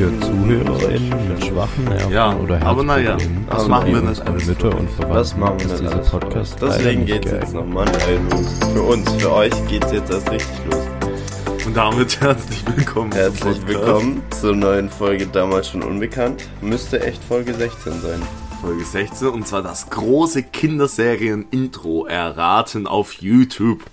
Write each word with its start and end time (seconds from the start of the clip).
für 0.00 0.20
ZuhörerInnen 0.20 1.28
mit 1.28 1.44
schwachen 1.44 1.84
Nerven 1.84 2.10
Ja, 2.10 2.34
oder 2.34 2.62
aber 2.62 2.82
naja, 2.82 3.18
Herzproblemen 3.18 3.46
das 3.50 3.60
sind 3.60 3.70
machen 3.70 3.92
wir 3.92 4.02
unsere 4.02 4.26
alles. 4.26 4.46
Mütter 4.46 4.78
und 4.78 4.90
Verwandten 4.90 5.14
Das 5.14 5.36
machen 5.36 5.60
wir 5.60 5.66
nicht 5.66 5.80
dieser 5.80 5.94
alles. 5.94 6.10
Podcast 6.10 6.56
Deswegen 6.62 7.04
geht's 7.04 7.30
jetzt 7.30 7.52
nochmal 7.52 7.84
neu 7.84 8.36
los. 8.36 8.46
Für 8.72 8.82
uns, 8.82 9.12
für 9.12 9.32
euch 9.32 9.68
geht's 9.68 9.92
jetzt 9.92 10.10
erst 10.10 10.30
richtig 10.30 10.58
los. 10.70 11.66
Und 11.66 11.76
damit 11.76 12.18
herzlich 12.18 12.64
willkommen 12.74 13.12
Herzlich 13.12 13.66
willkommen 13.66 14.22
zur 14.40 14.56
neuen 14.56 14.88
Folge 14.88 15.26
Damals 15.26 15.68
schon 15.68 15.82
unbekannt. 15.82 16.48
Müsste 16.62 17.02
echt 17.04 17.22
Folge 17.22 17.52
16 17.52 18.00
sein. 18.00 18.22
Folge 18.62 18.84
16 18.84 19.28
und 19.28 19.46
zwar 19.46 19.62
das 19.62 19.90
große 19.90 20.44
Kinderserien-Intro 20.44 22.06
erraten 22.06 22.86
auf 22.86 23.12
YouTube. 23.12 23.84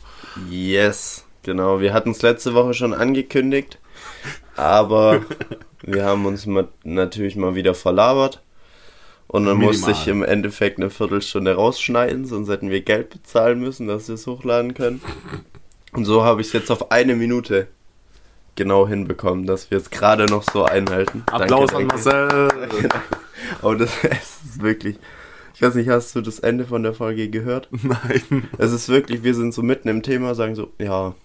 Yes, 0.49 1.25
genau. 1.43 1.81
Wir 1.81 1.93
hatten 1.93 2.11
es 2.11 2.21
letzte 2.21 2.53
Woche 2.53 2.73
schon 2.73 2.93
angekündigt, 2.93 3.77
aber 4.57 5.21
wir 5.83 6.03
haben 6.05 6.25
uns 6.25 6.45
ma- 6.45 6.67
natürlich 6.83 7.35
mal 7.35 7.55
wieder 7.55 7.73
verlabert. 7.73 8.41
Und 9.29 9.45
dann 9.45 9.57
Minimal. 9.57 9.75
musste 9.77 9.91
ich 9.91 10.07
im 10.07 10.23
Endeffekt 10.23 10.77
eine 10.79 10.89
Viertelstunde 10.89 11.53
rausschneiden, 11.55 12.25
sonst 12.25 12.49
hätten 12.49 12.69
wir 12.69 12.79
Geld 12.81 13.09
bezahlen 13.09 13.59
müssen, 13.59 13.85
dass 13.87 14.07
wir 14.07 14.15
es 14.15 14.25
hochladen 14.25 14.73
können. 14.73 15.01
Und 15.91 16.05
so 16.05 16.23
habe 16.23 16.39
ich 16.41 16.47
es 16.47 16.53
jetzt 16.53 16.71
auf 16.71 16.91
eine 16.91 17.15
Minute 17.15 17.67
genau 18.55 18.87
hinbekommen, 18.87 19.45
dass 19.45 19.69
wir 19.69 19.77
es 19.79 19.89
gerade 19.89 20.25
noch 20.27 20.43
so 20.43 20.63
einhalten. 20.63 21.23
Applaus 21.25 21.71
Danke, 21.71 21.77
an. 21.77 21.87
Marcel. 21.87 22.47
Aber 23.61 23.75
das 23.75 23.91
ist 24.03 24.61
wirklich. 24.61 24.95
Ich 25.53 25.61
weiß 25.61 25.75
nicht, 25.75 25.89
hast 25.89 26.15
du 26.15 26.21
das 26.21 26.39
Ende 26.39 26.65
von 26.65 26.83
der 26.83 26.93
Folge 26.93 27.29
gehört? 27.29 27.67
Nein. 27.71 28.47
Es 28.57 28.71
ist 28.71 28.87
wirklich, 28.89 29.23
wir 29.23 29.33
sind 29.35 29.53
so 29.53 29.61
mitten 29.61 29.89
im 29.89 30.03
Thema, 30.03 30.35
sagen 30.35 30.55
so, 30.55 30.71
ja. 30.79 31.15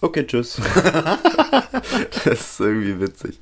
Okay, 0.00 0.26
tschüss. 0.26 0.60
das 2.24 2.40
ist 2.40 2.60
irgendwie 2.60 3.00
witzig. 3.00 3.38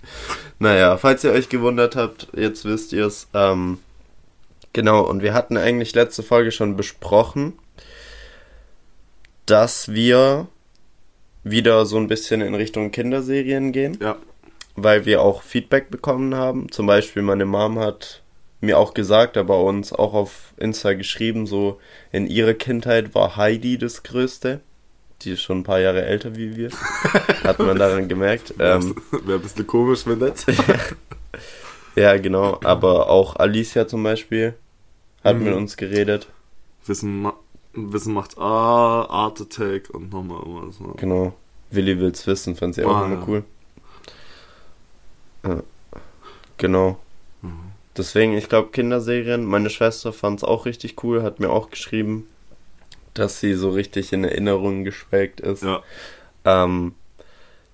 Naja, 0.59 0.97
falls 0.97 1.23
ihr 1.23 1.33
euch 1.33 1.49
gewundert 1.49 1.97
habt, 1.97 2.29
jetzt 2.35 2.65
wisst 2.65 2.93
ihr 2.93 3.07
es. 3.07 3.29
Ähm, 3.35 3.79
genau, 4.73 5.03
und 5.03 5.23
wir 5.23 5.35
hatten 5.35 5.57
eigentlich 5.59 5.95
letzte 5.95 6.23
Folge 6.23 6.53
schon 6.53 6.77
besprochen, 6.77 7.59
dass 9.45 9.93
wir 9.93 10.49
wieder 11.45 11.87
so 11.87 11.99
ein 11.99 12.09
bisschen 12.09 12.41
in 12.41 12.55
Richtung 12.55 12.91
Kinderserien 12.91 13.73
gehen 13.73 13.99
Ja, 14.01 14.17
weil 14.75 15.05
wir 15.05 15.23
auch 15.23 15.43
Feedback 15.43 15.91
bekommen 15.91 16.35
haben. 16.35 16.71
Zum 16.73 16.87
Beispiel 16.87 17.23
meine 17.23 17.45
Mom 17.45 17.79
hat 17.79 18.23
mir 18.61 18.79
auch 18.79 18.95
gesagt, 18.95 19.37
aber 19.37 19.63
uns 19.63 19.93
auch 19.93 20.15
auf 20.15 20.55
Insta 20.57 20.95
geschrieben, 20.95 21.47
so 21.47 21.79
in 22.13 22.27
ihrer 22.27 22.55
Kindheit 22.55 23.15
war 23.15 23.37
Heidi 23.37 23.79
das 23.79 24.03
Größte. 24.03 24.61
Die 25.23 25.31
ist 25.33 25.41
schon 25.43 25.59
ein 25.61 25.65
paar 25.65 25.81
Jahre 25.81 26.05
älter 26.05 26.37
wie 26.37 26.57
wir. 26.57 26.71
Hat 27.45 27.59
man 27.59 27.79
daran 27.79 28.07
gemerkt. 28.09 28.55
Ähm, 28.59 28.95
wäre 29.25 29.39
ein 29.39 29.43
bisschen 29.43 29.67
komisch, 29.67 30.07
wenn 30.07 30.19
nicht. 30.19 30.45
ja, 31.97 32.17
genau. 32.19 32.59
Aber 32.63 33.09
auch 33.09 33.37
Alicia 33.37 33.89
zum 33.89 34.03
Beispiel 34.03 34.55
hat 35.25 35.37
Mhm. 35.39 35.45
mit 35.45 35.55
uns 35.55 35.77
geredet. 35.77 36.29
Wissen, 36.87 37.23
ma 37.23 37.35
Wissen 37.73 38.15
macht 38.15 38.39
ah, 38.39 39.05
Art 39.09 39.41
Attack 39.41 39.91
und 39.91 40.11
nochmal 40.13 40.39
irgendwas. 40.41 40.81
ne? 40.81 40.95
Genau. 40.97 41.35
Willi 41.71 41.99
will's 41.99 42.27
wissen, 42.27 42.55
fand 42.57 42.75
sie 42.75 42.85
auch 42.85 42.95
Ah, 42.97 43.05
immer 43.07 43.17
ja. 43.17 43.25
cool. 43.27 43.45
Ja. 45.47 45.63
Genau. 46.59 46.99
Mhm. 47.43 47.53
Deswegen, 47.97 48.33
ich 48.37 48.49
glaube, 48.49 48.71
Kinderserien, 48.71 49.45
meine 49.45 49.71
Schwester 49.71 50.13
fand's 50.13 50.45
auch 50.45 50.65
richtig 50.67 51.03
cool, 51.03 51.23
hat 51.23 51.41
mir 51.41 51.51
auch 51.51 51.71
geschrieben, 51.71 52.29
dass 53.19 53.41
sie 53.41 53.55
so 53.55 53.71
richtig 53.71 54.13
in 54.13 54.25
Erinnerungen 54.25 54.85
geschwelgt 54.85 55.41
ist. 55.41 55.63
Ja, 55.63 55.83
Ähm, 56.45 56.95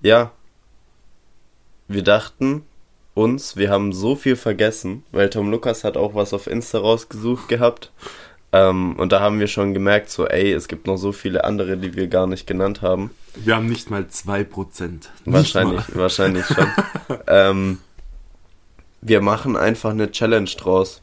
ja. 0.00 0.32
Wir 1.88 2.02
dachten 2.02 2.62
uns, 3.14 3.56
wir 3.56 3.70
haben 3.70 3.92
so 3.92 4.16
viel 4.16 4.36
vergessen, 4.36 5.04
weil 5.12 5.28
Tom 5.28 5.50
Lukas 5.50 5.84
hat 5.84 5.96
auch 5.96 6.14
was 6.14 6.32
auf 6.32 6.46
Insta 6.46 6.78
rausgesucht 6.78 7.48
gehabt. 7.48 7.90
Ähm, 8.52 8.96
und 8.96 9.12
da 9.12 9.20
haben 9.20 9.40
wir 9.40 9.46
schon 9.46 9.72
gemerkt, 9.72 10.10
so, 10.10 10.26
ey, 10.26 10.52
es 10.52 10.68
gibt 10.68 10.86
noch 10.86 10.96
so 10.96 11.12
viele 11.12 11.44
andere, 11.44 11.78
die 11.78 11.94
wir 11.94 12.06
gar 12.08 12.26
nicht 12.26 12.46
genannt 12.46 12.82
haben. 12.82 13.10
wir 13.34 13.56
haben 13.56 13.66
nicht 13.66 13.90
mal 13.90 14.02
2%. 14.02 14.82
Nicht 14.90 15.06
Wahrscheinlich, 15.24 15.88
Mal. 15.88 15.96
wahrscheinlich 15.96 16.46
schon. 16.46 16.68
ähm, 17.26 17.78
wir 19.00 19.20
machen 19.20 19.56
einfach 19.56 19.90
eine 19.90 20.10
Challenge 20.10 20.50
draus. 20.58 21.00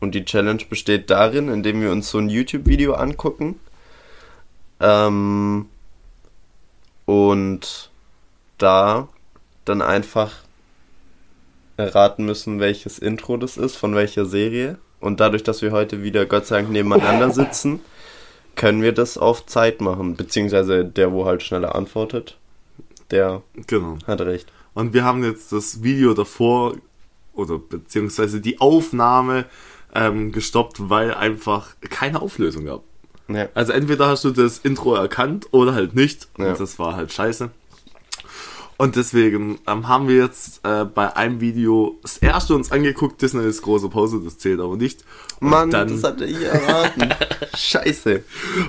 Und 0.00 0.14
die 0.14 0.24
Challenge 0.24 0.62
besteht 0.68 1.10
darin, 1.10 1.48
indem 1.48 1.80
wir 1.80 1.90
uns 1.90 2.10
so 2.10 2.18
ein 2.18 2.28
YouTube-Video 2.28 2.94
angucken. 2.94 3.58
Ähm, 4.80 5.66
und 7.04 7.90
da 8.58 9.08
dann 9.64 9.82
einfach 9.82 10.32
erraten 11.76 12.24
müssen, 12.24 12.60
welches 12.60 12.98
Intro 12.98 13.36
das 13.36 13.56
ist, 13.56 13.76
von 13.76 13.94
welcher 13.94 14.26
Serie. 14.26 14.78
Und 15.00 15.20
dadurch, 15.20 15.42
dass 15.44 15.62
wir 15.62 15.72
heute 15.72 16.02
wieder 16.02 16.26
Gott 16.26 16.46
sei 16.46 16.56
Dank 16.56 16.70
nebeneinander 16.70 17.30
sitzen, 17.30 17.80
können 18.56 18.82
wir 18.82 18.92
das 18.92 19.16
auf 19.16 19.46
Zeit 19.46 19.80
machen. 19.80 20.16
Beziehungsweise 20.16 20.84
der, 20.84 21.12
wo 21.12 21.24
halt 21.24 21.42
schneller 21.42 21.74
antwortet, 21.74 22.36
der 23.10 23.42
Genau. 23.68 23.98
hat 24.06 24.20
recht. 24.20 24.50
Und 24.74 24.92
wir 24.92 25.04
haben 25.04 25.22
jetzt 25.24 25.52
das 25.52 25.82
Video 25.82 26.14
davor 26.14 26.74
oder 27.32 27.58
beziehungsweise 27.58 28.40
die 28.40 28.60
Aufnahme 28.60 29.44
ähm, 29.94 30.32
gestoppt, 30.32 30.90
weil 30.90 31.14
einfach 31.14 31.76
keine 31.88 32.20
Auflösung 32.20 32.64
gab. 32.64 32.82
Ja. 33.28 33.48
Also 33.54 33.72
entweder 33.72 34.06
hast 34.06 34.24
du 34.24 34.30
das 34.30 34.58
Intro 34.58 34.94
erkannt 34.94 35.48
oder 35.50 35.74
halt 35.74 35.94
nicht. 35.94 36.28
Ja. 36.38 36.50
Und 36.50 36.60
das 36.60 36.78
war 36.78 36.96
halt 36.96 37.12
scheiße. 37.12 37.50
Und 38.78 38.94
deswegen 38.94 39.58
ähm, 39.66 39.88
haben 39.88 40.06
wir 40.06 40.16
jetzt 40.16 40.64
äh, 40.64 40.84
bei 40.84 41.14
einem 41.16 41.40
Video 41.40 41.98
das 42.02 42.18
erste 42.18 42.54
uns 42.54 42.70
angeguckt, 42.70 43.20
Disney 43.20 43.44
ist 43.44 43.62
große 43.62 43.88
Pause, 43.88 44.20
das 44.24 44.38
zählt 44.38 44.60
aber 44.60 44.76
nicht. 44.76 45.04
Und 45.40 45.50
Mann, 45.50 45.70
dann, 45.70 45.88
das 45.88 46.04
hatte 46.04 46.24
ich 46.24 46.40
erraten. 46.40 47.12
Scheiße. 47.56 48.22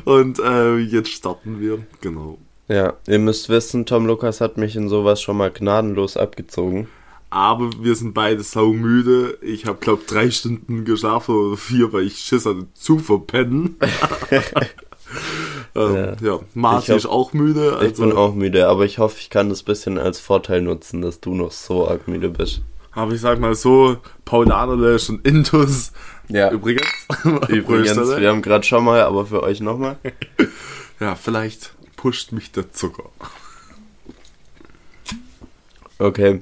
Und 0.06 0.40
äh, 0.40 0.78
jetzt 0.78 1.12
starten 1.12 1.60
wir. 1.60 1.86
Genau. 2.02 2.40
Ja, 2.68 2.94
ihr 3.08 3.20
müsst 3.20 3.50
wissen, 3.50 3.86
Tom 3.86 4.08
Lukas 4.08 4.42
hat 4.42 4.58
mich 4.58 4.76
in 4.76 4.90
sowas 4.90 5.22
schon 5.22 5.38
mal 5.38 5.52
gnadenlos 5.52 6.18
abgezogen. 6.18 6.88
Aber 7.32 7.70
wir 7.80 7.96
sind 7.96 8.14
beide 8.14 8.42
saumüde. 8.42 9.38
Ich 9.42 9.66
habe, 9.68 9.78
glaub, 9.80 10.08
drei 10.08 10.32
Stunden 10.32 10.84
geschlafen 10.84 11.36
oder 11.36 11.58
vier, 11.58 11.94
weil 11.94 12.04
ich 12.08 12.18
Schiss 12.20 12.46
hatte 12.46 12.66
zu 12.74 12.98
verpennen. 12.98 13.76
ähm, 15.76 16.16
ja. 16.22 16.40
Martin 16.56 16.84
Ich 16.84 16.90
hab- 16.90 16.98
ist 16.98 17.06
auch 17.06 17.34
müde. 17.34 17.74
Also 17.78 17.86
Ich 17.86 17.94
bin 18.10 18.18
auch 18.18 18.34
müde, 18.34 18.68
aber 18.68 18.86
ich 18.86 18.98
hoffe, 18.98 19.18
ich 19.20 19.30
kann 19.30 19.50
das 19.50 19.62
bisschen 19.64 19.98
als 20.00 20.20
Vorteil 20.20 20.62
nutzen, 20.62 21.02
dass 21.02 21.20
du 21.20 21.36
noch 21.36 21.52
so 21.52 21.88
arg 21.88 22.08
müde 22.08 22.30
bist. 22.30 22.62
Aber 22.94 23.14
ich 23.14 23.22
sag 23.22 23.40
mal 23.40 23.54
so, 23.54 23.98
Paulanerlesch 24.26 25.10
und 25.10 25.26
Intus. 25.26 25.92
Ja. 26.30 26.52
Übrigens. 26.52 26.88
Übrigens, 27.48 27.96
wir 28.18 28.30
haben 28.30 28.42
gerade 28.42 28.66
schon 28.66 28.84
mal, 28.84 29.02
aber 29.02 29.26
für 29.28 29.44
euch 29.44 29.62
nochmal. 29.62 29.98
Ja, 31.02 31.16
vielleicht 31.16 31.74
pusht 31.96 32.34
mich 32.34 32.52
der 32.52 32.74
Zucker. 32.74 33.06
Okay. 35.98 36.42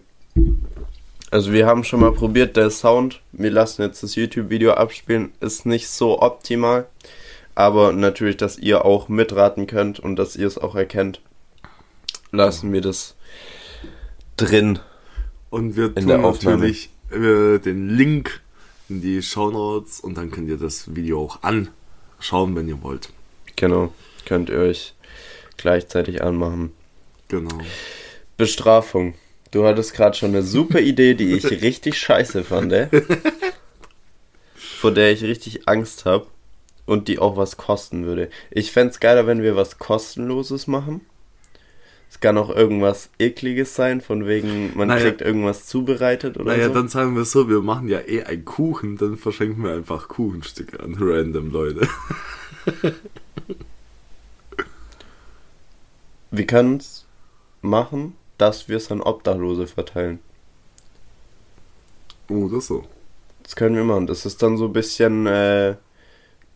Also 1.29 1.51
wir 1.51 1.65
haben 1.65 1.83
schon 1.83 1.99
mal 1.99 2.13
probiert, 2.13 2.55
der 2.55 2.69
Sound, 2.69 3.21
wir 3.33 3.51
lassen 3.51 3.81
jetzt 3.81 4.01
das 4.01 4.15
YouTube-Video 4.15 4.73
abspielen, 4.73 5.33
ist 5.41 5.65
nicht 5.65 5.89
so 5.89 6.21
optimal. 6.21 6.87
Aber 7.53 7.91
natürlich, 7.91 8.37
dass 8.37 8.57
ihr 8.57 8.85
auch 8.85 9.09
mitraten 9.09 9.67
könnt 9.67 9.99
und 9.99 10.15
dass 10.15 10.35
ihr 10.35 10.47
es 10.47 10.57
auch 10.57 10.75
erkennt, 10.75 11.21
lassen 12.31 12.71
wir 12.71 12.81
das 12.81 13.15
drin. 14.37 14.79
Und 15.49 15.75
wir 15.75 15.93
tun 15.93 16.21
natürlich 16.21 16.91
äh, 17.11 17.57
den 17.57 17.89
Link 17.89 18.41
in 18.89 19.01
die 19.01 19.21
Shownotes 19.21 19.99
und 19.99 20.17
dann 20.17 20.31
könnt 20.31 20.47
ihr 20.49 20.57
das 20.57 20.95
Video 20.95 21.23
auch 21.23 21.39
anschauen, 21.41 22.55
wenn 22.55 22.67
ihr 22.69 22.81
wollt. 22.83 23.11
Genau, 23.55 23.91
könnt 24.25 24.49
ihr 24.49 24.59
euch 24.59 24.93
gleichzeitig 25.57 26.21
anmachen. 26.21 26.73
Genau. 27.27 27.57
Bestrafung. 28.37 29.15
Du 29.51 29.65
hattest 29.65 29.93
gerade 29.93 30.15
schon 30.17 30.29
eine 30.31 30.43
super 30.43 30.79
Idee, 30.79 31.13
die 31.13 31.33
ich 31.33 31.45
richtig 31.61 31.97
scheiße 31.97 32.43
fand, 32.43 32.73
vor 34.55 34.91
der 34.91 35.11
ich 35.11 35.23
richtig 35.23 35.67
Angst 35.67 36.05
habe 36.05 36.27
und 36.85 37.07
die 37.07 37.19
auch 37.19 37.37
was 37.37 37.57
kosten 37.57 38.05
würde. 38.05 38.29
Ich 38.51 38.71
fänd's 38.71 38.99
geiler, 38.99 39.25
wenn 39.27 39.41
wir 39.41 39.55
was 39.55 39.79
kostenloses 39.79 40.67
machen. 40.67 41.01
Es 42.09 42.21
kann 42.21 42.37
auch 42.37 42.49
irgendwas 42.49 43.09
ekliges 43.19 43.75
sein, 43.75 43.99
von 43.99 44.25
wegen 44.27 44.71
man 44.77 44.87
Naja. 44.87 45.01
kriegt 45.03 45.21
irgendwas 45.21 45.65
zubereitet 45.65 46.37
oder 46.37 46.53
Naja, 46.53 46.67
so. 46.69 46.73
dann 46.73 46.87
sagen 46.87 47.15
wir 47.17 47.25
so, 47.25 47.49
wir 47.49 47.61
machen 47.61 47.89
ja 47.89 47.99
eh 47.99 48.23
einen 48.23 48.45
Kuchen, 48.45 48.97
dann 48.97 49.17
verschenken 49.17 49.61
wir 49.63 49.73
einfach 49.73 50.07
Kuchenstücke 50.07 50.79
an 50.79 50.95
random 50.97 51.51
Leute. 51.51 51.87
wir 56.31 56.45
können's 56.47 57.05
machen, 57.61 58.13
dass 58.37 58.67
wir 58.69 58.77
es 58.77 58.91
an 58.91 59.01
Obdachlose 59.01 59.67
verteilen. 59.67 60.19
Oder 62.29 62.61
so. 62.61 62.85
Das 63.43 63.55
können 63.55 63.75
wir 63.75 63.83
machen. 63.83 64.07
Das 64.07 64.25
ist 64.25 64.41
dann 64.43 64.57
so 64.57 64.65
ein 64.65 64.73
bisschen 64.73 65.25
äh, 65.27 65.75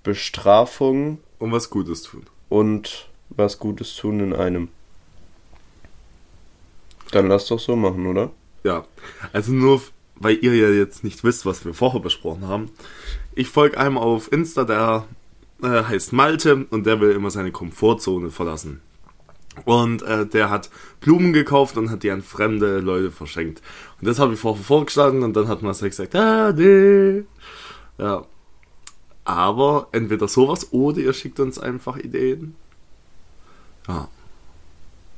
Bestrafung 0.04 1.20
Und 1.40 1.52
was 1.52 1.70
Gutes 1.70 2.04
tun. 2.04 2.26
und 2.50 3.10
was 3.30 3.60
Gutes 3.60 3.96
tun 3.96 4.20
in 4.20 4.34
einem. 4.34 4.68
Dann 7.12 7.28
lass 7.28 7.48
doch 7.48 7.60
so 7.60 7.76
machen, 7.76 8.08
oder? 8.08 8.32
Ja, 8.64 8.86
also 9.34 9.52
nur, 9.52 9.82
weil 10.16 10.38
ihr 10.42 10.56
ja 10.56 10.70
jetzt 10.70 11.04
nicht 11.04 11.24
wisst, 11.24 11.46
was 11.46 11.66
wir 11.66 11.74
vorher 11.74 12.00
besprochen 12.00 12.48
haben. 12.48 12.72
Ich 13.36 13.48
folge 13.48 13.78
einem 13.78 13.98
auf 13.98 14.32
Insta, 14.32 14.64
der 14.66 15.08
äh, 15.64 15.84
heißt 15.84 16.14
Malte 16.14 16.66
und 16.70 16.86
der 16.86 17.00
will 17.00 17.12
immer 17.12 17.32
seine 17.32 17.52
Komfortzone 17.52 18.30
verlassen. 18.32 18.82
Und 19.66 20.02
äh, 20.04 20.26
der 20.26 20.50
hat 20.50 20.70
Blumen 21.02 21.34
gekauft 21.34 21.78
und 21.78 21.92
hat 21.92 22.04
die 22.04 22.12
an 22.12 22.22
fremde 22.22 22.80
Leute 22.80 23.12
verschenkt. 23.12 23.62
Und 24.00 24.08
das 24.08 24.20
habe 24.20 24.34
ich 24.34 24.40
vorher 24.40 24.64
vorgeschlagen 24.64 25.24
und 25.24 25.36
dann 25.36 25.48
hat 25.48 25.62
Marcel 25.62 25.90
gesagt, 25.90 26.16
ah, 26.16 26.54
nee. 26.54 27.24
Ja. 27.98 28.26
Aber 29.24 29.88
entweder 29.92 30.28
sowas 30.28 30.72
oder 30.72 31.00
ihr 31.00 31.14
schickt 31.14 31.40
uns 31.40 31.60
einfach 31.60 31.98
Ideen. 31.98 32.56
Ja. 33.88 34.08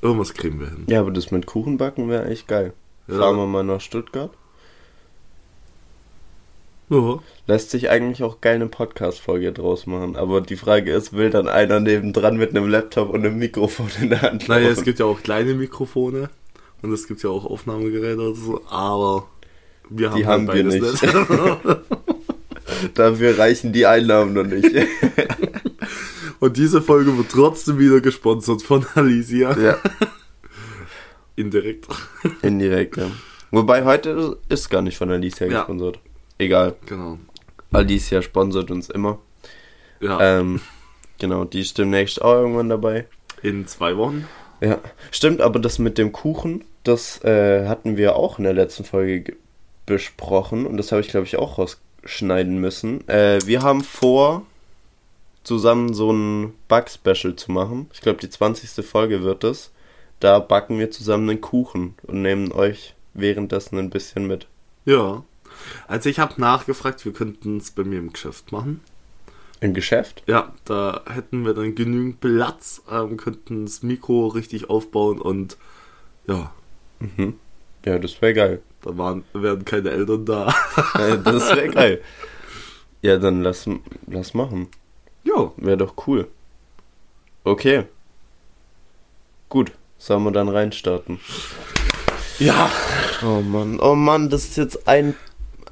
Irgendwas 0.02 0.34
kriegen 0.34 0.60
wir 0.60 0.68
hin. 0.68 0.84
Ja, 0.88 1.00
aber 1.00 1.12
das 1.12 1.32
mit 1.32 1.46
Kuchenbacken 1.46 2.10
wäre 2.10 2.26
echt 2.26 2.48
geil. 2.48 2.74
Ja. 3.08 3.20
Fahren 3.20 3.38
wir 3.38 3.48
mal 3.48 3.64
nach 3.64 3.82
Stuttgart. 3.82 4.32
Ja. 6.90 7.20
Lässt 7.48 7.72
sich 7.72 7.90
eigentlich 7.90 8.24
auch 8.24 8.40
geil 8.42 8.56
eine 8.56 8.68
Podcast-Folge 8.68 9.52
draus 9.52 9.88
machen. 9.88 10.16
Aber 10.16 10.42
die 10.42 10.56
Frage 10.58 10.92
ist, 10.94 11.14
will 11.14 11.30
dann 11.30 11.48
einer 11.48 11.80
nebendran 11.80 12.38
mit 12.38 12.52
einem 12.52 12.68
Laptop 12.70 13.10
und 13.10 13.26
einem 13.26 13.38
Mikrofon 13.40 13.90
in 14.02 14.10
der 14.10 14.22
Hand 14.22 14.48
Naja, 14.48 14.68
laufen? 14.68 14.80
es 14.80 14.84
gibt 14.86 15.00
ja 15.00 15.06
auch 15.06 15.22
kleine 15.24 15.54
Mikrofone 15.56 16.30
und 16.82 16.92
es 16.92 17.08
gibt 17.08 17.24
ja 17.24 17.30
auch 17.30 17.46
Aufnahmegeräte 17.46 18.22
und 18.22 18.36
so, 18.36 18.62
aber 18.70 19.28
wir 19.90 20.10
haben, 20.12 20.18
Die 20.18 20.26
halt 20.28 20.48
haben 20.50 20.54
wir 20.54 20.64
beides 20.80 21.02
nicht. 21.02 21.14
Dafür 22.98 23.38
reichen 23.38 23.74
die 23.74 23.86
Einnahmen 23.86 24.34
noch 24.34 24.44
nicht. 24.46 24.70
und 26.40 26.58
diese 26.58 26.82
Folge 26.82 27.18
wird 27.18 27.30
trotzdem 27.30 27.80
wieder 27.80 28.02
gesponsert 28.02 28.62
von 28.62 28.86
Alicia. 28.96 29.58
ja, 29.60 29.78
Indirekt. 31.36 31.88
indirekt, 32.42 32.98
ja. 32.98 33.10
Wobei 33.52 33.84
heute 33.86 34.38
ist 34.50 34.70
gar 34.70 34.82
nicht 34.82 34.98
von 34.98 35.10
Alicia 35.12 35.48
Ja. 35.48 35.60
gesponsert. 35.60 36.00
Egal. 36.38 36.76
Genau. 36.86 37.18
Alicia 37.72 38.22
sponsert 38.22 38.72
uns 38.72 38.90
immer. 38.90 39.20
Ja, 40.00 40.40
Ähm, 40.40 40.62
genau, 41.20 41.46
die 41.46 41.62
ist 41.62 41.78
demnächst 41.78 42.22
auch 42.22 42.34
irgendwann 42.36 42.70
dabei. 42.70 43.06
in 43.42 43.68
zwei 43.68 43.98
Wochen. 43.98 44.28
Ja, 44.62 44.80
stimmt, 45.12 45.42
aber 45.42 45.60
das 45.60 45.80
mit 45.80 45.98
dem 45.98 46.12
Kuchen, 46.12 46.64
das 46.84 47.22
äh, 47.24 47.68
hatten 47.68 47.98
wir 47.98 48.16
auch 48.16 48.38
in 48.38 48.44
der 48.46 48.54
letzten 48.54 48.84
Folge 48.86 49.22
ge- 49.22 49.36
besprochen 49.86 50.66
und 50.66 50.78
das 50.78 50.92
habe 50.92 51.02
ich, 51.02 51.10
glaube 51.10 51.26
ich, 51.26 51.36
auch 51.38 51.58
rausschneiden 51.58 52.58
müssen. 52.60 53.06
Äh, 53.10 53.40
wir 53.46 53.62
haben 53.62 53.84
vor, 53.84 54.44
zusammen 55.44 55.94
so 55.94 56.12
ein 56.12 56.54
Back-Special 56.70 57.36
zu 57.36 57.52
machen. 57.52 57.90
Ich 57.94 58.00
glaube, 58.02 58.20
die 58.20 58.30
20. 58.30 58.86
Folge 58.86 59.24
wird 59.24 59.44
es. 59.44 59.72
Da 60.22 60.40
backen 60.40 60.80
wir 60.80 60.90
zusammen 60.92 61.30
einen 61.30 61.42
Kuchen 61.42 61.96
und 62.04 62.22
nehmen 62.22 62.52
euch 62.54 62.94
währenddessen 63.14 63.78
ein 63.78 63.90
bisschen 63.90 64.26
mit. 64.28 64.48
Ja. 64.86 65.24
Also 65.88 66.10
ich 66.10 66.20
habe 66.20 66.40
nachgefragt, 66.40 67.04
wir 67.06 67.14
könnten 67.14 67.58
es 67.58 67.72
bei 67.72 67.84
mir 67.84 68.00
im 68.00 68.12
Geschäft 68.14 68.52
machen. 68.52 68.82
Im 69.60 69.74
Geschäft? 69.74 70.24
Ja, 70.28 70.54
da 70.66 71.02
hätten 71.10 71.46
wir 71.46 71.54
dann 71.54 71.74
genügend 71.76 72.20
Platz, 72.20 72.82
ähm, 72.92 73.16
könnten 73.18 73.66
das 73.66 73.82
Mikro 73.84 74.28
richtig 74.28 74.70
aufbauen 74.70 75.20
und 75.22 75.58
ja, 76.28 76.52
Mhm. 77.00 77.36
Ja, 77.86 78.00
das 78.00 78.22
wäre 78.22 78.34
geil. 78.34 78.62
da 78.82 78.98
waren, 78.98 79.24
wären 79.34 79.66
keine 79.66 79.90
Eltern 79.92 80.26
da. 80.26 80.54
Das 81.24 81.50
wäre 81.56 81.68
geil. 81.70 82.02
Ja, 83.02 83.18
dann 83.18 83.42
lass, 83.44 83.68
lass 84.08 84.34
machen. 84.34 84.68
ja, 85.24 85.52
Wäre 85.58 85.78
doch 85.78 85.96
cool. 86.08 86.28
Okay. 87.44 87.84
Gut, 89.50 89.72
sollen 89.98 90.24
wir 90.24 90.32
dann 90.32 90.48
reinstarten? 90.48 91.20
ja, 92.40 92.72
Oh 93.22 93.42
Mann, 93.42 93.80
oh 93.82 93.96
Mann, 93.96 94.30
das 94.30 94.46
ist 94.46 94.58
jetzt 94.58 94.88
ein, 94.88 95.16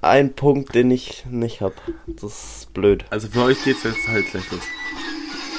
ein 0.02 0.34
Punkt, 0.34 0.74
den 0.76 0.92
ich 0.92 1.26
nicht 1.30 1.62
hab. 1.62 1.74
Das 2.08 2.24
ist 2.24 2.74
blöd. 2.74 3.06
Also 3.10 3.28
für 3.28 3.44
euch 3.44 3.64
geht's 3.64 3.84
jetzt 3.84 4.08
halt 4.08 4.30
gleich 4.32 4.50
los. 4.52 4.62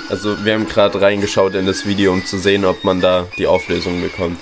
Also 0.09 0.45
wir 0.45 0.55
haben 0.55 0.67
gerade 0.67 1.01
reingeschaut 1.01 1.55
in 1.55 1.67
das 1.67 1.87
Video, 1.87 2.13
um 2.13 2.25
zu 2.25 2.39
sehen, 2.39 2.65
ob 2.65 2.85
man 2.85 3.01
da 3.01 3.29
die 3.39 3.47
Auflösung 3.47 4.03
bekommt. 4.03 4.39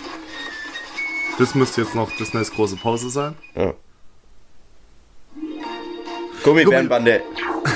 Das 1.39 1.55
müsste 1.55 1.83
jetzt 1.83 1.95
noch 1.95 2.11
Disneys 2.17 2.51
große 2.51 2.77
Pause 2.77 3.09
sein. 3.11 3.35
Ja. 3.55 3.75
Gummibärenbande. 6.43 7.23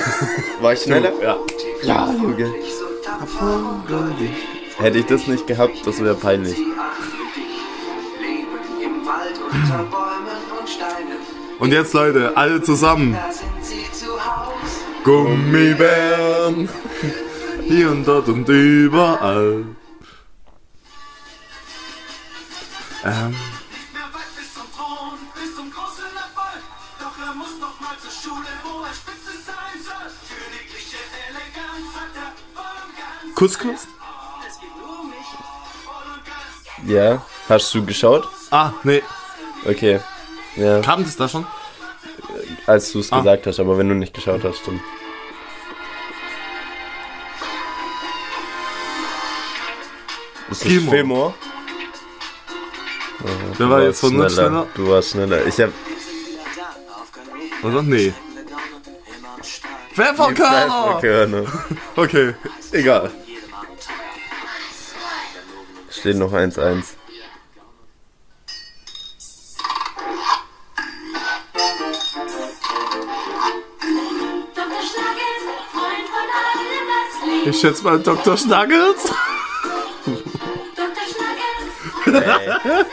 War 0.61 0.73
ich 0.73 0.81
schneller? 0.81 1.13
Ja. 1.21 1.37
Ja, 1.83 2.11
Junge. 2.11 2.53
Hätte 4.77 4.97
ich 4.97 5.05
das 5.05 5.27
nicht 5.27 5.47
gehabt, 5.47 5.85
das 5.85 6.03
wäre 6.03 6.15
peinlich. 6.15 6.57
Leben 6.57 6.75
im 8.83 9.05
Wald 9.05 9.39
unter 9.51 9.83
Bäumen 9.83 10.59
und 10.59 10.67
Steinen. 10.69 11.14
Und 11.59 11.71
jetzt 11.71 11.93
Leute, 11.93 12.35
alle 12.35 12.61
zusammen. 12.61 13.13
Da 13.13 13.31
sind 13.31 13.65
sie 13.65 13.91
zu 13.91 14.13
Haus. 14.13 14.53
Gummibären. 15.03 16.67
Hier 17.63 17.91
und 17.91 18.05
dort 18.05 18.27
und 18.27 18.47
überall. 18.49 19.65
Ähm. 23.03 23.35
Couscous? 33.35 33.87
Ja, 36.85 37.21
hast 37.49 37.73
du 37.73 37.85
geschaut? 37.85 38.27
Ah, 38.49 38.71
nee. 38.83 39.03
Okay. 39.65 39.99
Ja, 40.55 40.81
Kam 40.81 41.03
das 41.03 41.15
da 41.17 41.27
schon? 41.27 41.45
als 42.65 42.91
du 42.91 42.99
es 42.99 43.11
Ah. 43.11 43.17
gesagt 43.19 43.45
hast, 43.47 43.59
aber 43.59 43.77
wenn 43.77 43.89
du 43.89 43.95
nicht 43.95 44.13
geschaut 44.13 44.43
hast, 44.43 44.59
stimmt. 44.59 44.81
Ist 50.51 50.61
das 50.61 50.67
Fillmore. 50.71 50.95
Fillmore? 50.95 51.33
Wer 53.19 53.55
Du 53.57 53.63
war 53.63 53.69
warst 53.77 53.85
jetzt 53.87 53.99
von 54.01 54.19
uns 54.19 54.33
schneller? 54.33 54.67
Du 54.75 54.87
warst 54.89 55.11
schneller. 55.11 55.45
Ich 55.47 55.59
hab 55.59 55.69
Oder? 57.63 57.81
Nee. 57.81 58.13
Pfefferkörner! 59.93 60.99
Pfefferkörner. 60.99 61.45
Okay, 61.95 62.35
egal. 62.73 63.11
Steht 65.89 66.17
noch 66.17 66.33
1-1. 66.33 66.83
Ich 77.55 77.61
schätze 77.61 77.85
mal 77.85 77.97
Dr. 77.99 78.35
Schnuggles. 78.35 79.03
Dr. 80.05 80.15
Schnuggles, 82.05 82.85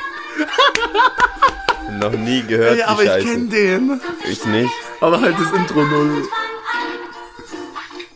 Noch 2.00 2.12
nie 2.12 2.42
gehört, 2.44 2.78
Ja, 2.78 2.86
aber 2.86 3.02
ich 3.02 3.08
Scheiße. 3.08 3.26
kenne 3.26 3.48
den. 3.48 4.00
Ich 4.24 4.44
nicht. 4.44 4.72
Aber 5.00 5.20
halt 5.20 5.34
das 5.36 5.50
Intro 5.52 5.82
null. 5.82 6.28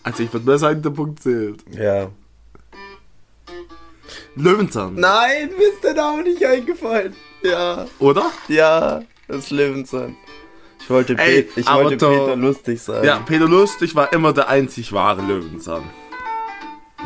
Also 0.05 0.23
ich 0.23 0.33
würde 0.33 0.47
mal 0.47 0.57
sagen, 0.59 0.83
der 0.83 0.91
Punkt 0.91 1.21
zählt. 1.21 1.65
Ja. 1.73 2.11
Löwenzahn. 4.37 4.95
Nein, 4.95 5.51
mir 5.59 5.67
ist 5.73 5.83
der 5.83 5.95
Name 5.95 6.23
nicht 6.23 6.45
eingefallen. 6.45 7.17
Ja. 7.43 7.87
Oder? 7.99 8.31
Ja, 8.47 9.03
das 9.27 9.39
ist 9.47 9.51
Löwenzahn. 9.51 10.17
Ich 10.79 10.89
wollte, 10.91 11.15
Ey, 11.19 11.43
Pet 11.43 11.57
ich 11.57 11.67
wollte 11.75 11.97
Peter 11.97 12.37
lustig 12.37 12.81
sein. 12.81 13.03
Ja, 13.03 13.19
Peter 13.19 13.49
Lustig 13.49 13.97
war 13.97 14.13
immer 14.13 14.33
der 14.33 14.49
einzig 14.49 14.93
wahre 14.93 15.23
Löwenzahn. 15.23 15.83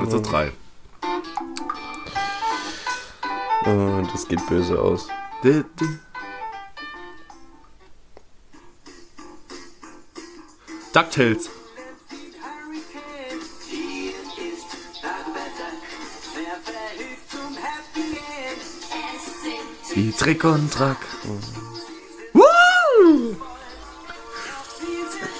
Also 0.01 0.21
drei. 0.21 0.53
Oh, 3.67 4.03
das 4.11 4.27
geht 4.27 4.45
böse 4.49 4.81
aus. 4.81 5.09
DuckTales. 10.93 11.51
Die 19.95 20.13
Trick 20.13 20.45
und 20.45 20.73
Track. 20.73 20.97
Woo! 22.33 23.37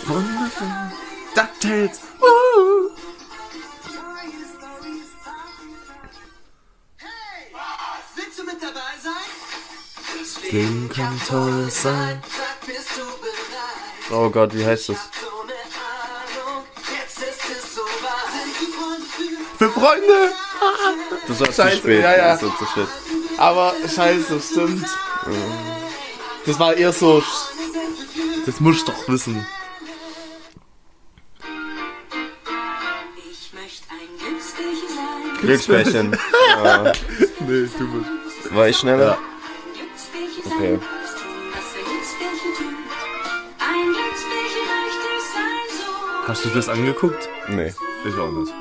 Wundervoll. 0.07 0.93
DuckTales. 1.35 2.01
Woo! 2.21 2.40
Leben 10.53 10.89
kann 10.89 11.21
toll 11.29 11.71
sein. 11.71 12.23
Bist? 12.67 12.89
Oh 14.11 14.29
Gott, 14.31 14.53
wie 14.55 14.65
heißt 14.67 14.89
das? 14.89 14.99
Für 19.59 19.71
Freunde. 19.71 20.33
Das 21.29 21.41
war 21.41 21.47
zu 21.47 21.53
Scheiße, 21.53 21.77
spät. 21.77 22.03
ja, 22.03 22.17
ja. 22.17 22.39
Zu 22.39 22.51
spät. 22.51 22.89
Aber 23.37 23.75
scheiße, 23.95 24.41
stimmt. 24.41 24.87
Das 26.47 26.59
war 26.59 26.75
eher 26.75 26.93
so. 26.93 27.23
Das 28.47 28.59
musst 28.59 28.89
du 28.89 28.93
doch 28.93 29.09
wissen. 29.09 29.47
Ich 33.31 33.53
möchte 33.53 33.85
ein 33.91 35.41
Glücksbärchen 35.41 36.19
ja. 36.65 36.93
Nee, 37.41 37.69
du 37.79 37.85
musst. 37.85 38.55
War 38.55 38.69
ich 38.69 38.77
schneller? 38.77 39.15
Sein. 39.15 39.30
Okay. 40.61 40.79
Hast 46.27 46.45
du 46.45 46.49
das 46.51 46.69
angeguckt? 46.69 47.29
Nee, 47.49 47.73
Ich 48.05 48.15
auch 48.19 48.31
nicht. 48.31 48.53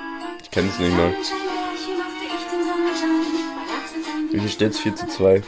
ich 0.41 0.49
kenn's 0.49 0.79
nicht 0.79 0.95
mal. 0.95 1.13
Wie 4.31 4.39
viel 4.39 4.49
steht's? 4.49 4.79
4 4.79 4.95
zu 4.95 5.07
2. 5.07 5.43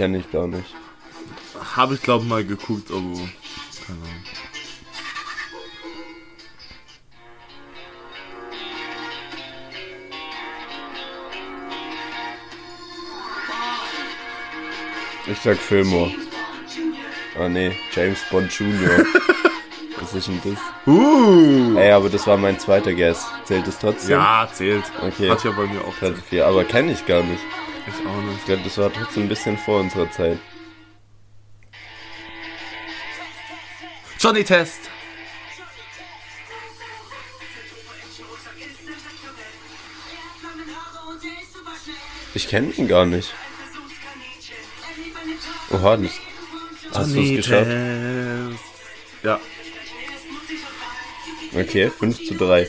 Kenn 0.00 0.14
ich 0.14 0.30
gar 0.32 0.46
nicht. 0.46 0.74
Habe 1.76 1.94
ich 1.94 2.02
glaube 2.02 2.24
mal 2.24 2.44
geguckt, 2.44 2.90
aber 2.90 3.00
keine 3.86 3.98
Ahnung. 3.98 4.24
Ich 15.26 15.38
sag 15.38 15.58
Fillmore. 15.58 16.12
Ah 17.38 17.48
nee, 17.48 17.76
James 17.94 18.18
Bond 18.30 18.50
Jr. 18.52 19.04
Was 20.00 20.14
ist 20.14 20.28
denn 20.28 20.40
das? 20.42 20.58
Uh! 20.86 21.76
Ey, 21.76 21.92
aber 21.92 22.08
das 22.08 22.26
war 22.26 22.38
mein 22.38 22.58
zweiter 22.58 22.94
Guess. 22.94 23.26
Zählt 23.44 23.66
das 23.66 23.78
trotzdem? 23.78 24.12
Ja, 24.12 24.48
zählt. 24.50 24.84
Okay. 25.00 25.30
Hat 25.30 25.44
ja 25.44 25.50
bei 25.50 25.66
mir 25.66 25.82
auch 25.82 25.94
Platz 25.98 26.16
4, 26.30 26.46
aber 26.46 26.64
kenne 26.64 26.92
ich 26.92 27.04
gar 27.04 27.22
nicht. 27.22 27.42
Ich 27.90 28.06
auch 28.06 28.22
nicht. 28.22 28.38
Ich 28.38 28.44
glaube, 28.44 28.62
das 28.62 28.78
war 28.78 28.92
trotzdem 28.92 29.24
ein 29.24 29.28
bisschen 29.28 29.58
vor 29.58 29.80
unserer 29.80 30.10
Zeit. 30.10 30.38
Johnny 34.18 34.44
Test. 34.44 34.80
Ich 42.34 42.48
kenne 42.48 42.72
ihn 42.72 42.86
gar 42.86 43.06
nicht. 43.06 43.34
Oha, 45.70 45.96
das, 45.96 46.12
hast 46.94 47.14
du 47.14 47.22
es 47.22 47.36
geschafft? 47.36 47.70
Ja. 49.22 49.40
Okay, 51.52 51.90
5 51.90 52.26
zu 52.26 52.34
3. 52.34 52.68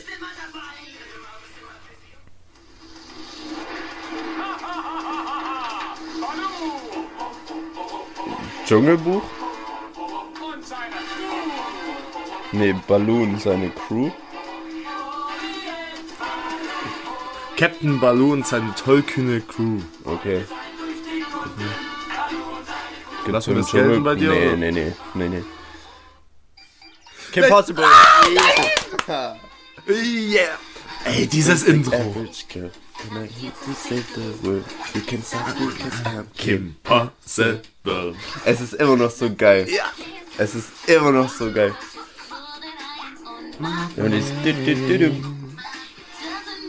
Dschungelbuch? 8.71 9.21
Nee, 12.53 12.73
Balloon, 12.87 13.37
seine 13.37 13.69
Crew. 13.69 14.09
Captain 17.57 17.99
Balloon, 17.99 18.45
seine 18.45 18.73
tollkühne 18.75 19.41
Crew. 19.41 19.79
Okay. 20.05 20.45
Lass 23.27 23.47
mir 23.47 23.53
Im 23.55 23.59
das 23.59 23.71
gelten 23.73 24.03
bei 24.05 24.15
dir, 24.15 24.29
Nee, 24.29 24.47
oder? 24.47 24.55
nee, 24.55 24.71
nee, 24.71 24.93
nee, 25.15 25.27
nee. 25.27 25.43
Kim 27.33 27.49
Possible. 27.49 27.83
Yeah. 29.89 30.57
Ey, 31.03 31.27
dieses 31.27 31.63
Intro. 31.63 31.93
Average 31.95 32.45
girl. 32.47 32.71
Can 33.01 33.17
I 33.17 33.25
hit 33.25 33.55
to 33.65 33.73
save 33.73 34.13
the 34.13 34.47
world? 34.47 34.65
You 34.93 35.01
can 35.01 35.21
you 35.59 35.71
can 35.71 35.91
have 36.05 36.27
Kim 36.35 36.75
Possible. 36.83 38.15
Es 38.45 38.61
ist 38.61 38.73
immer 38.75 38.95
noch 38.95 39.09
so 39.09 39.33
geil. 39.33 39.67
Ja. 39.67 39.91
Es 40.37 40.53
ist 40.53 40.69
immer 40.87 41.11
noch 41.11 41.29
so 41.29 41.51
geil. 41.51 41.73
Und. 43.97 44.13
Doesn't 44.13 44.29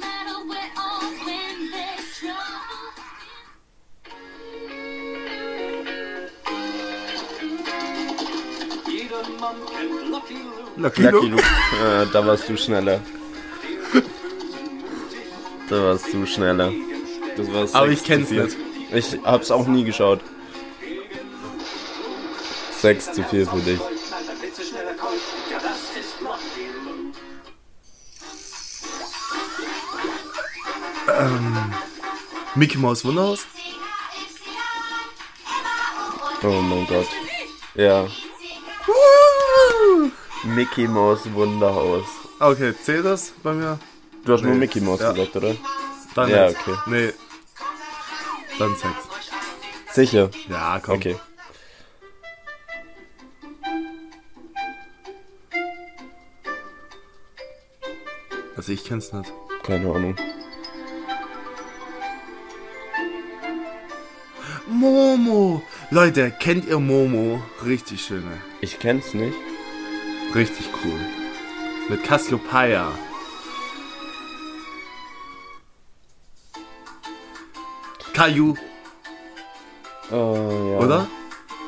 matter 0.00 0.38
where 0.48 0.70
or 0.76 1.04
when 1.26 1.70
there's 1.70 2.18
trouble. 2.18 2.92
Lucky, 10.78 11.02
Lucky 11.02 11.28
Luke. 11.28 11.30
Luke. 11.30 11.44
Äh, 11.44 12.06
da 12.10 12.26
warst 12.26 12.48
du 12.48 12.56
schneller. 12.56 13.00
Da 15.72 15.82
warst 15.84 16.12
du 16.12 16.26
schneller. 16.26 16.70
Das 17.34 17.50
war 17.50 17.62
Aber 17.80 17.88
6 17.88 18.00
ich 18.02 18.06
kenn's 18.06 18.28
4. 18.28 18.44
nicht. 18.44 18.56
Ich 18.92 19.18
hab's 19.24 19.50
auch 19.50 19.66
nie 19.66 19.84
geschaut. 19.84 20.20
6 22.82 23.12
zu 23.14 23.24
4 23.24 23.46
für 23.46 23.60
dich. 23.60 23.80
Mickey 32.54 32.76
Mouse 32.76 33.02
Wunderhaus? 33.06 33.46
Oh 36.42 36.48
mein 36.50 36.86
Gott. 36.86 37.08
Ja. 37.76 38.06
Mickey 40.44 40.86
Mouse 40.86 41.32
Wunderhaus. 41.32 42.04
Okay, 42.40 42.74
zählt 42.84 43.06
das 43.06 43.32
bei 43.42 43.54
mir? 43.54 43.78
Du 44.24 44.32
hast 44.32 44.42
nur 44.42 44.52
Nee. 44.52 44.58
Mickey 44.60 44.80
Mouse 44.80 45.00
Ja. 45.00 45.12
gesagt, 45.12 45.36
oder? 45.36 45.54
Dann 46.14 46.30
Ja, 46.30 46.48
jetzt. 46.48 46.56
okay. 46.66 46.76
Nee. 46.86 47.12
Dann 48.58 48.76
sechs. 48.76 49.08
Sicher. 49.94 50.30
Ja, 50.48 50.80
komm. 50.82 50.96
Okay. 50.96 51.16
Also 58.56 58.72
ich 58.72 58.84
kenn's 58.84 59.12
nicht. 59.12 59.32
Keine 59.64 59.92
Ahnung. 59.92 60.16
Momo. 64.68 65.62
Leute, 65.90 66.30
kennt 66.38 66.66
ihr 66.66 66.78
Momo? 66.78 67.42
Richtig 67.64 68.02
schöne. 68.04 68.40
Ich 68.60 68.78
kenn's 68.78 69.14
nicht. 69.14 69.36
Richtig 70.34 70.66
cool. 70.84 71.00
Mit 71.88 72.04
Cassiopeia. 72.04 72.92
Caillou, 78.22 78.54
Oh, 80.12 80.14
ja. 80.14 80.78
oder? 80.78 81.08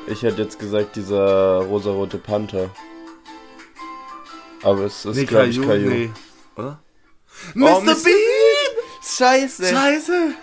Ich 0.06 0.22
hätte 0.22 0.42
jetzt 0.42 0.56
gesagt, 0.60 0.94
dieser 0.94 1.56
rosarote 1.62 2.16
Panther. 2.16 2.70
Aber 4.62 4.82
es 4.82 5.04
ist, 5.04 5.16
Nee, 5.16 5.24
glaube 5.24 5.48
ich, 5.48 5.60
Caillou, 5.60 5.90
nee. 5.90 6.12
Oder? 6.56 6.78
Oh, 7.56 7.58
Mr. 7.58 7.80
Mr. 7.80 7.94
Bean! 8.04 8.84
Scheiße! 9.02 9.66
Scheiße! 9.66 10.34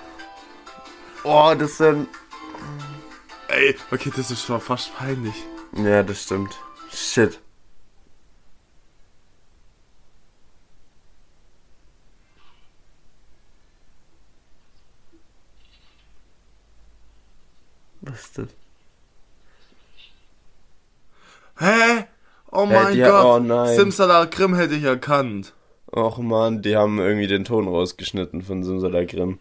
Oh, 1.23 1.53
das 1.57 1.77
sind... 1.77 2.09
Ey, 3.47 3.77
okay, 3.89 4.11
das 4.13 4.31
ist 4.31 4.43
schon 4.45 4.59
fast 4.59 4.93
peinlich. 4.97 5.45
Ja, 5.77 6.03
das 6.03 6.23
stimmt. 6.23 6.53
Shit. 6.93 7.39
Das? 18.35 18.47
Hä? 21.59 22.07
Oh 22.51 22.67
Hä, 22.67 22.73
mein 22.73 22.93
die- 22.93 23.03
Gott. 23.03 23.25
oh 23.25 23.39
nein. 23.39 23.75
Simsalakrim 23.75 24.55
hätte 24.55 24.75
ich 24.75 24.83
erkannt. 24.83 25.53
Och 25.91 26.17
man, 26.19 26.61
die 26.61 26.75
haben 26.77 26.99
irgendwie 26.99 27.27
den 27.27 27.43
Ton 27.43 27.67
rausgeschnitten 27.67 28.41
von 28.41 28.63
Simsalakrim. 28.63 29.39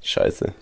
Scheiße. 0.00 0.52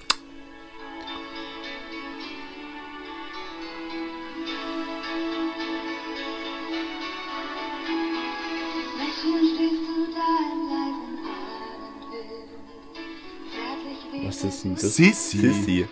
Das? 14.83 14.97
Sissi. 14.97 15.39
Sissi. 15.39 15.89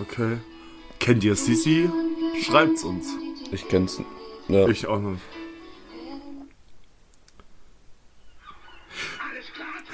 Okay. 0.00 0.38
Kennt 0.98 1.24
ihr 1.24 1.36
Sissi? 1.36 1.90
Schreibt's 2.42 2.84
uns. 2.84 3.08
Ich 3.50 3.68
kenn's. 3.68 4.00
Ja. 4.48 4.66
Ich 4.68 4.86
auch 4.86 4.98
nicht. 4.98 5.20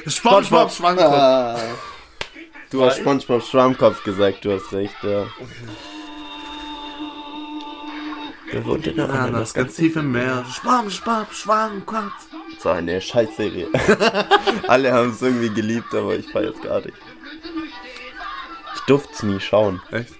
Spongebob 0.06 0.70
Schwammkopf. 0.70 1.60
Du 2.70 2.84
hast 2.84 2.98
SpongeBob 2.98 3.42
Schwammkopf 3.42 4.04
gesagt, 4.04 4.44
du 4.44 4.52
hast 4.52 4.72
recht, 4.72 4.94
ja. 5.02 5.26
Der 8.52 8.64
wohnt 8.64 8.86
in 8.86 8.96
der 8.96 9.06
Ja, 9.06 9.30
das 9.30 9.54
ganz 9.54 9.76
tief 9.76 9.96
im 9.96 10.12
Meer. 10.12 10.44
Schwamm, 10.50 10.90
Schwammkopf. 10.90 12.12
So 12.58 12.70
eine 12.70 13.00
Scheißserie. 13.00 13.68
Alle 14.68 14.92
haben 14.92 15.10
es 15.10 15.22
irgendwie 15.22 15.50
geliebt, 15.50 15.94
aber 15.94 16.16
ich 16.16 16.30
feiere 16.30 16.54
es 16.54 16.60
gar 16.60 16.80
nicht. 16.80 16.96
Ich 18.88 18.90
durfte 18.90 19.12
es 19.12 19.22
nie 19.22 19.38
schauen. 19.38 19.82
Echt? 19.90 20.14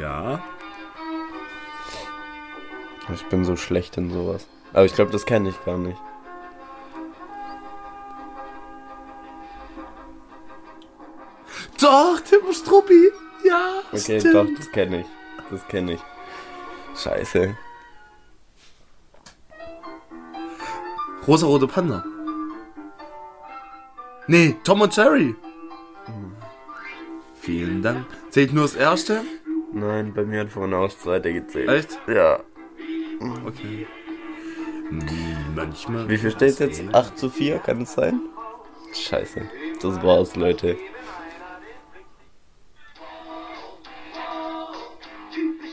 Ja. 0.00 0.42
Ich 3.12 3.24
bin 3.26 3.44
so 3.44 3.54
schlecht 3.56 3.96
in 3.96 4.10
sowas. 4.10 4.48
Aber 4.72 4.84
ich 4.86 4.94
glaube, 4.94 5.12
das 5.12 5.24
kenne 5.24 5.50
ich 5.50 5.64
gar 5.64 5.78
nicht. 5.78 6.00
Doch, 11.80 12.20
Tim 12.20 12.52
Struppi. 12.52 13.10
Ja, 13.44 13.82
Okay, 13.92 14.20
stimmt. 14.20 14.34
doch, 14.34 14.46
das 14.56 14.70
kenne 14.72 15.00
ich. 15.00 15.06
Das 15.50 15.66
kenne 15.68 15.92
ich. 15.94 16.00
Scheiße. 16.96 17.56
Rosa-rote 21.26 21.66
Panda. 21.66 22.04
Nee, 24.26 24.56
Tom 24.64 24.80
und 24.80 24.96
Jerry. 24.96 25.34
Vielen 27.40 27.82
Dank. 27.82 28.06
Zählt 28.30 28.52
nur 28.52 28.64
das 28.64 28.74
erste? 28.74 29.22
Nein, 29.72 30.14
bei 30.14 30.24
mir 30.24 30.40
hat 30.40 30.50
vorhin 30.50 30.72
Ausseite 30.72 31.32
gezählt. 31.32 31.68
Echt? 31.68 31.98
Ja. 32.08 32.40
Okay. 33.46 33.86
Manchmal. 35.54 36.08
Wie 36.08 36.16
viel 36.16 36.30
steht 36.30 36.58
jetzt? 36.58 36.82
8 36.92 37.18
zu 37.18 37.28
4, 37.28 37.58
kann 37.58 37.82
es 37.82 37.92
sein? 37.94 38.20
Scheiße. 38.94 39.42
Das 39.82 40.02
war's, 40.02 40.36
Leute. 40.36 40.76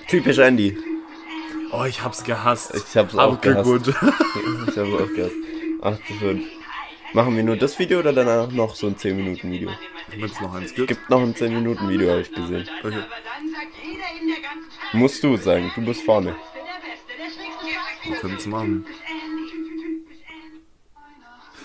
Typisch 0.08 0.39
Andy. 0.39 0.77
Oh, 1.72 1.86
ich 1.86 2.03
hab's 2.03 2.24
gehasst. 2.24 2.75
Ich 2.75 2.98
hab's 2.98 3.13
Aber 3.15 3.34
auch 3.34 3.41
gehasst. 3.41 3.63
Glückwunsch. 3.63 3.96
Ich 4.67 4.77
hab's 4.77 4.93
auch 4.93 5.13
gehasst. 5.15 5.36
8 5.81 6.08
zu 6.08 6.13
5. 6.15 6.61
Machen 7.13 7.36
wir 7.36 7.44
nur 7.44 7.58
das 7.58 7.77
Video 7.77 8.00
oder 8.00 8.13
danach 8.13 8.50
noch 8.51 8.74
so 8.74 8.88
ein 8.88 8.98
10 8.98 9.15
Minuten 9.15 9.51
Video? 9.51 9.70
Wenn 10.08 10.24
es 10.24 10.39
noch 10.39 10.53
eins 10.53 10.74
gibt. 10.74 10.88
Gibt 10.88 11.10
noch 11.10 11.22
ein 11.22 11.36
10 11.36 11.53
Minuten 11.53 11.89
Video, 11.89 12.12
habe 12.12 12.22
ich 12.22 12.32
gesehen. 12.32 12.68
Okay. 12.84 13.03
Musst 14.94 15.22
du 15.24 15.36
sagen, 15.36 15.72
du 15.75 15.82
bist 15.84 16.03
vorne. 16.03 16.36
Wir 18.03 18.15
können 18.15 18.36
es 18.36 18.46
machen. 18.46 18.86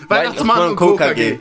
Weihnachtsmann 0.07 0.69
und 0.69 0.75
KKG. 0.75 1.39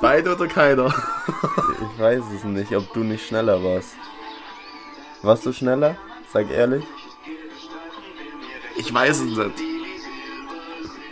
Beide 0.00 0.34
oder 0.34 0.46
keiner? 0.46 0.86
Ich 0.86 2.00
weiß 2.00 2.22
es 2.36 2.44
nicht, 2.44 2.72
ob 2.72 2.92
du 2.94 3.00
nicht 3.00 3.26
schneller 3.26 3.62
warst. 3.62 3.96
Warst 5.22 5.44
du 5.44 5.52
schneller? 5.52 5.96
Sag 6.32 6.50
ehrlich. 6.50 6.84
Ich 8.76 8.94
weiß 8.94 9.18
es 9.20 9.36
nicht. 9.36 9.67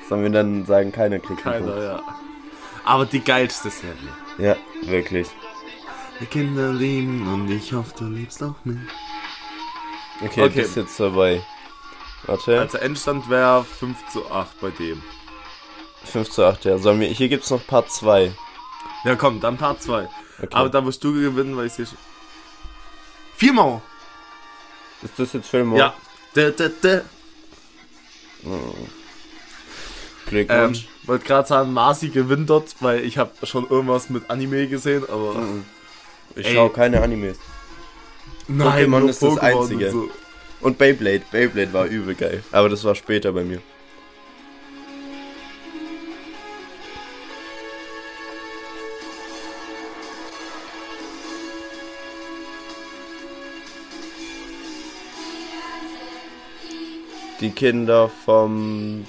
Sollen 0.09 0.23
wir 0.23 0.31
dann 0.31 0.65
sagen, 0.67 0.93
keiner 0.93 1.19
kriegt 1.19 1.47
einen 1.47 1.65
Keiner, 1.65 1.73
Punkt? 1.73 1.83
ja. 1.83 2.03
Aber 2.85 3.07
die 3.07 3.21
geilste 3.21 3.71
Serie. 3.71 3.97
Ja, 4.39 4.57
wirklich. 4.89 5.29
Die 6.21 6.27
Kinder 6.27 6.73
lieben 6.73 7.27
und 7.33 7.51
ich 7.51 7.73
hoffe, 7.73 7.93
du 7.99 8.05
liebst 8.07 8.43
auch 8.43 8.55
mich. 8.65 8.79
Okay, 10.23 10.43
Okay. 10.45 10.61
das 10.61 10.69
ist 10.69 10.77
jetzt 10.77 11.01
dabei. 11.01 11.43
Warte, 12.27 12.59
Also 12.61 12.79
Endstand 12.79 13.29
wäre 13.29 13.65
5 13.65 14.09
zu 14.13 14.31
8 14.31 14.61
bei 14.61 14.71
dem. 14.71 15.03
5 16.05 16.31
zu 16.31 16.45
8, 16.45 16.65
ja. 16.65 16.79
Sollen 16.79 17.01
wir, 17.01 17.09
hier 17.09 17.29
gibt's 17.29 17.51
noch 17.51 17.67
Part 17.67 17.91
2. 17.91 18.33
Ja 19.05 19.17
komm, 19.17 19.41
dann 19.41 19.57
Part 19.59 19.83
2. 19.83 20.09
Okay. 20.39 20.49
Aber 20.53 20.69
da 20.69 20.85
wirst 20.85 21.03
du 21.05 21.13
gewinnen, 21.13 21.57
weil 21.57 21.67
ich 21.67 21.73
sehe 21.73 21.87
schon... 21.87 21.99
Viermal! 23.37 23.83
ist 25.03 25.19
das 25.19 25.33
jetzt 25.35 25.49
Film? 25.49 25.75
Ja. 25.77 25.93
Da, 26.35 26.51
da, 26.51 26.69
da. 26.81 27.01
Ähm, 30.27 30.47
Glückwunsch. 30.47 30.89
wollte 31.05 31.25
gerade 31.25 31.49
sagen, 31.49 31.73
Masi 31.73 32.09
gewinnt 32.09 32.51
dort, 32.51 32.75
weil 32.81 33.05
ich 33.05 33.19
habe 33.19 33.31
schon 33.45 33.69
irgendwas 33.69 34.11
mit 34.11 34.29
Anime 34.29 34.67
gesehen, 34.67 35.05
aber... 35.09 35.37
ich 36.35 36.47
ey. 36.47 36.55
schaue 36.55 36.71
keine 36.71 37.01
Animes. 37.01 37.39
Nein, 38.49 38.91
Pokémon 38.91 39.09
ist 39.09 39.23
das 39.23 39.35
Pokémon 39.35 39.41
Einzige. 39.41 39.87
und 39.87 39.93
so. 39.93 40.11
Und 40.61 40.79
Beyblade. 40.79 41.23
Beyblade 41.31 41.73
war 41.73 41.87
übel 41.87 42.15
geil. 42.15 42.43
Aber 42.53 42.69
das 42.69 42.85
war 42.85 42.95
später 42.95 43.33
bei 43.33 43.45
mir. 43.45 43.61
Die 57.41 57.51
Kinder 57.51 58.11
vom. 58.25 59.07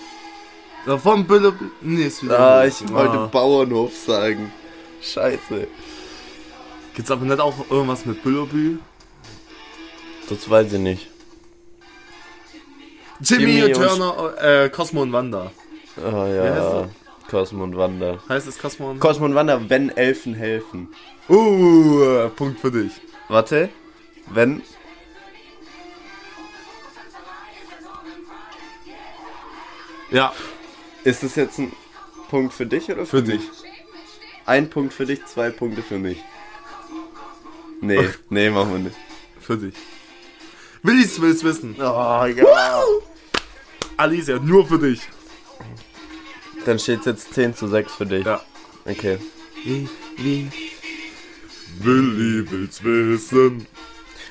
Vom 0.96 1.26
Bülle... 1.28 1.54
Nee, 1.82 2.04
ist 2.04 2.24
wieder... 2.24 2.40
Ah, 2.40 2.66
ich 2.66 2.88
wollte 2.90 3.18
Ah. 3.18 3.28
Bauernhof 3.28 3.94
sagen. 3.96 4.52
Scheiße. 5.02 5.68
Gibt's 6.94 7.12
aber 7.12 7.26
nicht 7.26 7.40
auch 7.40 7.70
irgendwas 7.70 8.06
mit 8.06 8.24
Büllerbü? 8.24 8.80
Das 10.30 10.50
weiß 10.50 10.74
ich 10.74 10.80
nicht. 10.80 11.08
Jimmy, 13.20 13.60
Jimmy 13.60 13.72
Turner, 13.74 14.34
äh, 14.42 14.70
Cosmo 14.70 15.02
und 15.02 15.12
Wanda. 15.12 15.52
Ah 15.98 16.24
heißt 16.24 16.36
ja. 16.36 16.90
Cosmo 17.30 17.64
und 17.64 17.78
Wanda. 17.78 18.20
Heißt 18.30 18.48
es 18.48 18.58
Cosmo 18.60 18.92
und 18.92 19.00
Cosmo 19.00 19.26
und 19.26 19.36
Wanda, 19.36 19.60
wenn 19.70 19.90
Elfen 19.90 20.34
helfen. 20.34 20.90
Uh, 21.30 22.30
Punkt 22.36 22.60
für 22.60 22.72
dich. 22.72 22.92
Warte. 23.28 23.70
Wenn. 24.28 24.62
Ja, 30.12 30.32
Ist 31.04 31.24
das 31.24 31.36
jetzt 31.36 31.60
ein 31.60 31.72
Punkt 32.30 32.54
für 32.54 32.66
dich 32.66 32.92
oder 32.92 33.06
für 33.06 33.18
für, 33.18 33.24
dich. 33.24 33.42
Ein 34.46 34.70
Punkt 34.70 34.94
für 34.94 35.06
dich, 35.06 35.26
zwei 35.26 35.50
Punkte 35.50 35.82
für 35.82 35.98
mich. 35.98 36.24
Nee, 37.82 38.10
nee, 38.30 38.50
machen 38.50 38.72
wir 38.72 38.80
nicht. 38.80 38.96
Für 39.40 39.58
dich. 39.58 39.76
Willis 40.84 41.20
will's 41.22 41.44
wissen. 41.44 41.76
Oh 41.80 42.26
ja. 42.26 42.84
Alicia, 43.98 44.40
nur 44.40 44.68
für 44.68 44.80
dich. 44.80 45.02
Dann 46.66 46.80
steht 46.80 47.06
jetzt 47.06 47.34
10 47.34 47.56
zu 47.56 47.68
6 47.68 47.94
für 47.94 48.06
dich. 48.06 48.26
Ja. 48.26 48.42
Okay. 48.86 49.20
Wie, 49.64 49.88
wie? 50.18 50.50
Willi 51.80 52.50
will's 52.50 52.84
wissen. 52.84 53.68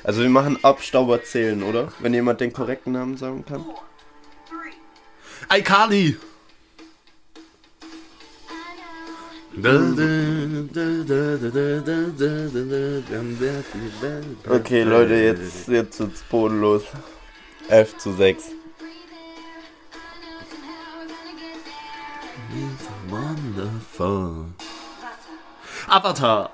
Also 0.03 0.21
wir 0.21 0.29
machen 0.29 0.63
Abstauber 0.63 1.23
zählen, 1.23 1.63
oder? 1.63 1.91
Wenn 1.99 2.13
jemand 2.13 2.41
den 2.41 2.53
korrekten 2.53 2.93
Namen 2.93 3.17
sagen 3.17 3.43
kann. 3.45 3.65
iCarly. 5.51 6.17
Okay, 14.49 14.83
Leute, 14.83 15.15
jetzt, 15.15 15.67
jetzt 15.67 15.99
wird's 15.99 16.21
bodenlos. 16.29 16.83
11 17.67 17.97
zu 17.97 18.13
6. 18.13 18.51
Wonderful. 23.09 24.45
Avatar. 25.87 26.51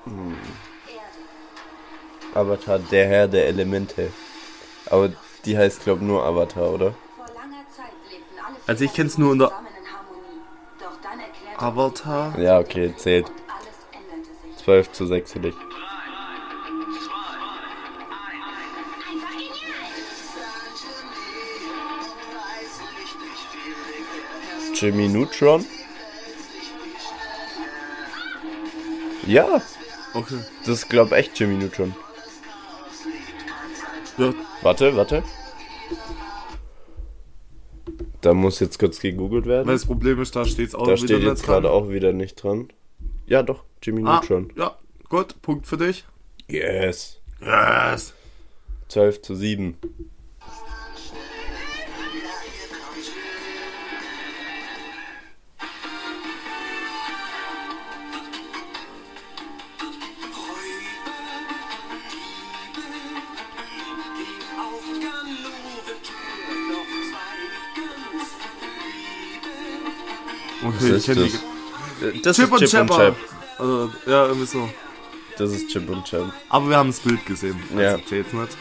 Avatar, 2.34 2.78
der 2.78 3.06
Herr 3.06 3.28
der 3.28 3.48
Elemente. 3.48 4.10
Aber 4.86 5.10
die 5.44 5.58
heißt, 5.58 5.84
glaub 5.84 6.00
nur 6.00 6.24
Avatar, 6.24 6.70
oder? 6.72 6.94
Vor 7.16 7.26
langer 7.34 7.66
Zeit 7.76 7.92
lebten 8.10 8.38
alle 8.46 8.56
Also 8.66 8.84
ich 8.84 8.94
kenn's 8.94 9.18
nur 9.18 9.32
unter 9.32 9.52
Avatar. 11.64 12.38
Ja, 12.38 12.58
okay, 12.58 12.94
zählt. 12.96 13.26
alles 13.26 13.68
änderte 13.92 14.34
sich. 14.56 14.64
12 14.64 14.92
zu 14.92 15.06
6 15.06 15.32
für 15.32 15.40
dich. 15.40 15.54
Jimmy 24.74 25.08
Neutron? 25.08 25.64
Ja, 29.26 29.62
Okay. 30.12 30.38
das 30.60 30.68
ist 30.68 30.88
glaub 30.90 31.12
echt 31.12 31.38
Jimmy 31.38 31.56
Neutron. 31.56 31.94
Ja, 34.18 34.32
Warte, 34.62 34.96
warte. 34.96 35.22
Da 38.24 38.32
muss 38.32 38.58
jetzt 38.60 38.78
kurz 38.78 39.00
gegoogelt 39.00 39.44
werden. 39.46 39.66
weil 39.66 39.74
das 39.74 39.84
Problem 39.84 40.20
ist, 40.22 40.34
da 40.34 40.44
steht's 40.46 40.74
auch 40.74 40.86
da 40.86 40.92
wieder 40.92 40.96
steht 40.96 41.18
nicht 41.18 41.26
jetzt 41.28 41.42
dran. 41.46 41.62
gerade 41.62 41.70
auch 41.70 41.90
wieder 41.90 42.12
nicht 42.14 42.42
dran. 42.42 42.68
Ja, 43.26 43.42
doch, 43.42 43.64
Jimmy 43.82 44.00
Ah, 44.06 44.16
Neutron. 44.20 44.50
ja, 44.56 44.76
gut, 45.10 45.40
Punkt 45.42 45.66
für 45.66 45.76
dich. 45.76 46.04
Yes. 46.48 47.20
Yes. 47.42 48.14
12 48.88 49.20
zu 49.22 49.34
7. 49.34 49.76
Okay, 70.64 70.96
ich 70.96 71.04
kenn 71.04 71.18
ist 71.18 71.40
die. 72.00 72.22
Das 72.22 72.36
Chip 72.36 72.46
ist 72.46 72.52
und 72.52 72.68
Chip 72.68 72.80
und. 72.80 72.96
Chap. 72.96 73.16
Also, 73.58 73.92
ja, 74.06 74.26
irgendwie 74.26 74.46
so. 74.46 74.68
Das 75.36 75.50
ist 75.52 75.68
Chip 75.68 75.88
und 75.88 76.04
Chap. 76.04 76.32
Aber 76.48 76.68
wir 76.68 76.76
haben 76.76 76.90
das 76.90 77.00
Bild 77.00 77.24
gesehen. 77.26 77.60
Also 77.70 77.80
Ja. 77.82 78.04
zählt's 78.06 78.32
nicht. 78.32 78.56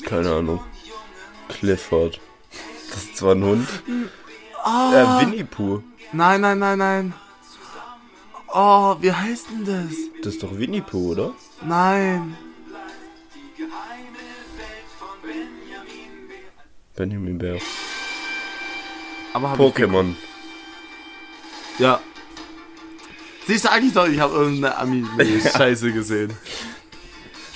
Das. 0.00 0.08
Keine 0.08 0.32
Ahnung. 0.32 0.62
Clifford. 1.48 2.20
Das 2.90 3.04
ist 3.04 3.16
zwar 3.16 3.34
ein 3.34 3.44
Hund. 3.44 3.68
Äh, 4.64 5.20
Winnie 5.20 5.44
Pooh. 5.44 5.82
Nein, 6.12 6.40
nein, 6.40 6.58
nein, 6.58 6.78
nein. 6.78 7.14
Oh, 8.48 8.96
wie 9.00 9.12
heißt 9.12 9.50
denn 9.50 9.64
das? 9.64 9.96
Das 10.22 10.34
ist 10.34 10.42
doch 10.42 10.56
Winnie 10.56 10.80
Pooh, 10.80 11.12
oder? 11.12 11.32
Nein. 11.62 12.36
Benjamin 16.94 17.36
Bär. 17.36 17.58
Aber 19.34 19.50
hab 19.50 19.60
ich 19.60 19.64
Pokémon. 19.66 20.14
Ja. 21.78 22.00
Siehst 23.46 23.66
du 23.66 23.70
eigentlich 23.70 23.92
doch, 23.92 24.08
ich 24.08 24.18
habe 24.18 24.34
irgendeine 24.34 24.78
Ami-Scheiße 24.78 25.92
gesehen. 25.92 26.32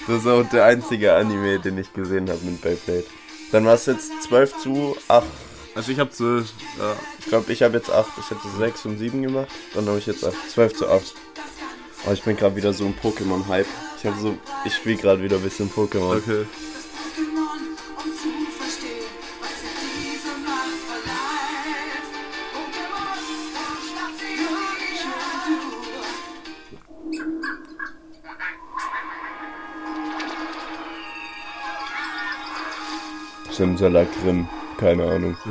Das 0.07 0.19
ist 0.19 0.27
auch 0.27 0.45
der 0.51 0.65
einzige 0.67 1.15
Anime, 1.15 1.59
den 1.59 1.79
ich 1.79 1.93
gesehen 1.93 2.29
habe 2.29 2.41
mit 2.45 2.61
Beyblade. 2.61 3.07
Dann 3.53 3.65
war 3.65 3.75
es 3.75 3.87
jetzt 3.87 4.23
12 4.25 4.59
zu 4.59 4.97
8. 5.09 5.27
Also 5.81 5.93
ich 5.93 5.99
habe 5.99 6.11
zwölf. 6.11 6.53
Ja. 6.79 6.95
Ich 7.21 7.25
glaube, 7.25 7.51
ich 7.51 7.63
habe 7.63 7.75
jetzt 7.75 7.91
8. 7.91 8.07
Ich 8.19 8.31
hätte 8.31 8.47
6 8.59 8.85
und 8.85 8.99
7 8.99 9.23
gemacht. 9.23 9.49
Dann 9.73 9.89
habe 9.89 9.99
ich 9.99 10.05
jetzt 10.05 10.23
8. 10.23 10.35
12 10.51 10.75
zu 10.75 10.91
8. 10.91 11.15
Oh, 12.07 12.13
ich 12.13 12.23
bin 12.23 12.37
gerade 12.37 12.55
wieder 12.55 12.75
so 12.75 12.85
ein 12.85 12.95
Pokémon-Hype. 13.03 13.67
Ich 13.97 14.05
habe 14.05 14.21
so, 14.21 14.37
ich 14.67 14.75
spiele 14.75 14.97
gerade 14.97 15.23
wieder 15.23 15.37
ein 15.37 15.43
bisschen 15.43 15.71
Pokémon. 15.71 16.19
Okay. 16.19 16.45
Zu. 33.49 33.55
Simsalakrim. 33.55 34.47
Keine 34.81 35.05
Ahnung. 35.05 35.37
Zu 35.43 35.51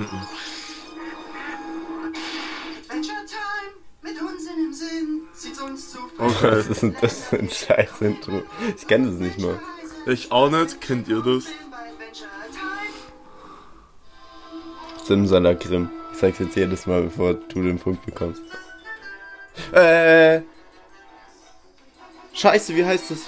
Okay. 6.18 6.52
Was 6.52 6.68
ist 6.68 6.82
denn 6.82 6.96
das 7.00 7.28
für 7.28 7.38
ein 7.38 7.50
Scheiß-Intro? 7.50 8.42
Ich 8.76 8.88
kenne 8.88 9.12
das 9.12 9.20
nicht 9.20 9.39
mal. 9.39 9.60
Ich 10.08 10.32
auch 10.32 10.50
nicht. 10.50 10.82
Kennt 10.82 11.08
ihr 11.08 11.22
das? 11.22 11.46
Simsalakrim. 15.06 15.92
Ich 16.12 16.18
sag's 16.18 16.39
jetzt 16.39 16.56
jedes 16.56 16.88
Mal, 16.88 17.04
bevor 17.04 17.36
du 17.36 17.62
den 17.62 17.78
Punkt 17.78 18.04
bekommst. 18.06 18.42
Äh. 19.72 20.42
Scheiße, 22.34 22.76
wie 22.76 22.86
heißt 22.86 23.12
das? 23.12 23.20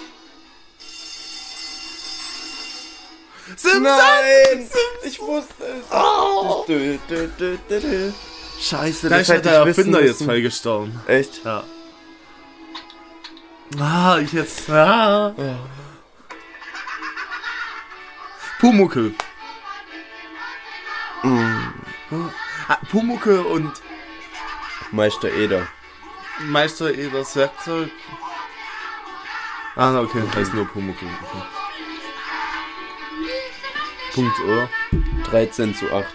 Simpsons! 3.55 3.81
Nein! 3.81 4.69
Ich 5.03 5.19
wusste 5.19 5.63
es. 5.63 5.85
Oh. 5.91 6.63
Dö, 6.67 6.97
dö, 7.09 7.27
dö, 7.37 7.57
dö, 7.69 7.79
dö. 7.79 8.11
Scheiße, 8.59 9.09
Da 9.09 9.17
das 9.17 9.21
ist 9.23 9.27
ja 9.29 9.35
hätte 9.35 9.49
der 9.49 9.59
Erfinder 9.61 10.03
jetzt 10.03 10.23
voll 10.23 10.41
gestorben. 10.41 11.01
Echt? 11.07 11.43
Ja. 11.43 11.63
Ah, 13.79 14.19
ich 14.19 14.33
jetzt. 14.33 14.69
Ah. 14.69 15.33
Pumuckel. 18.59 19.15
Ah, 21.23 22.77
Pumuckel 22.91 23.39
und 23.39 23.71
Meister 24.91 25.31
Eder. 25.31 25.67
Meister 26.41 26.91
Eders 26.93 27.35
Werkzeug. 27.35 27.89
Ah, 29.75 29.99
okay, 29.99 30.21
heißt 30.35 30.53
nur 30.53 30.65
Pumuckel. 30.67 31.07
Okay. 31.07 31.60
Punkt, 34.13 34.39
oder? 34.41 34.69
13 35.25 35.73
zu 35.73 35.91
8. 35.91 36.05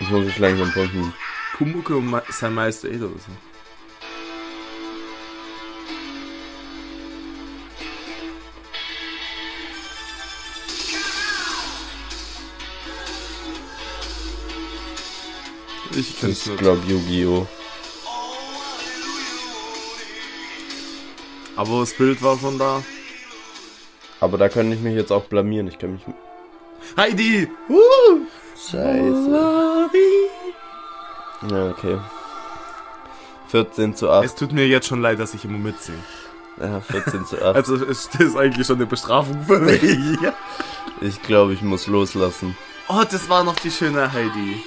Ich 0.00 0.08
muss 0.10 0.24
mich 0.24 0.38
langsam 0.38 0.72
punkten. 0.72 1.12
Pumuckel 1.56 1.96
und 1.96 2.22
sein 2.30 2.54
Meister 2.54 2.88
Eder 2.88 3.06
oder 3.06 3.18
so. 3.18 3.32
Ich 15.98 16.20
kenn's 16.20 16.40
Ich 16.42 16.46
nicht. 16.46 16.58
glaube 16.58 16.86
Yu-Gi-Oh! 16.86 17.46
Aber 21.56 21.80
das 21.80 21.94
Bild 21.94 22.20
war 22.22 22.38
schon 22.38 22.58
da. 22.58 22.82
Aber 24.20 24.38
da 24.38 24.48
könnte 24.48 24.74
ich 24.74 24.82
mich 24.82 24.94
jetzt 24.94 25.12
auch 25.12 25.24
blamieren. 25.24 25.68
Ich 25.68 25.78
kann 25.78 25.92
mich. 25.94 26.02
Heidi! 26.96 27.48
Scheiße. 28.56 29.90
Ja, 31.50 31.70
okay. 31.70 31.98
14 33.48 33.94
zu 33.94 34.10
8. 34.10 34.24
Es 34.24 34.34
tut 34.34 34.52
mir 34.52 34.66
jetzt 34.66 34.86
schon 34.86 35.02
leid, 35.02 35.18
dass 35.18 35.34
ich 35.34 35.44
immer 35.44 35.58
mitsinge. 35.58 35.98
Ja, 36.58 36.80
14 36.80 37.26
zu 37.26 37.36
8. 37.36 37.56
Also 37.56 37.76
es 37.76 38.08
ist 38.18 38.36
eigentlich 38.36 38.66
schon 38.66 38.76
eine 38.76 38.86
Bestrafung 38.86 39.42
für 39.44 39.58
mich. 39.58 39.82
Ich 41.02 41.20
glaube, 41.20 41.52
ich 41.52 41.60
muss 41.60 41.88
loslassen. 41.88 42.56
Oh, 42.88 43.02
das 43.10 43.28
war 43.28 43.44
noch 43.44 43.56
die 43.56 43.70
schöne 43.70 44.10
Heidi. 44.14 44.62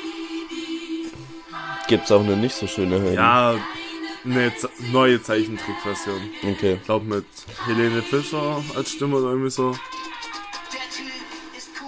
Gibt's 1.87 2.11
auch 2.11 2.21
eine 2.23 2.37
nicht 2.37 2.53
so 2.53 2.67
schöne 2.67 3.01
Heidi? 3.01 3.15
Ja, 3.15 3.55
eine 4.25 4.55
Z 4.55 4.69
neue 4.91 5.21
Zeichentrickversion. 5.21 6.21
Okay. 6.43 6.73
Ich 6.75 6.83
glaube 6.85 7.05
mit 7.05 7.25
Helene 7.65 8.01
Fischer 8.01 8.61
als 8.75 8.91
Stimme 8.91 9.17
oder 9.17 9.29
irgendwie 9.29 9.49
so. 9.49 9.75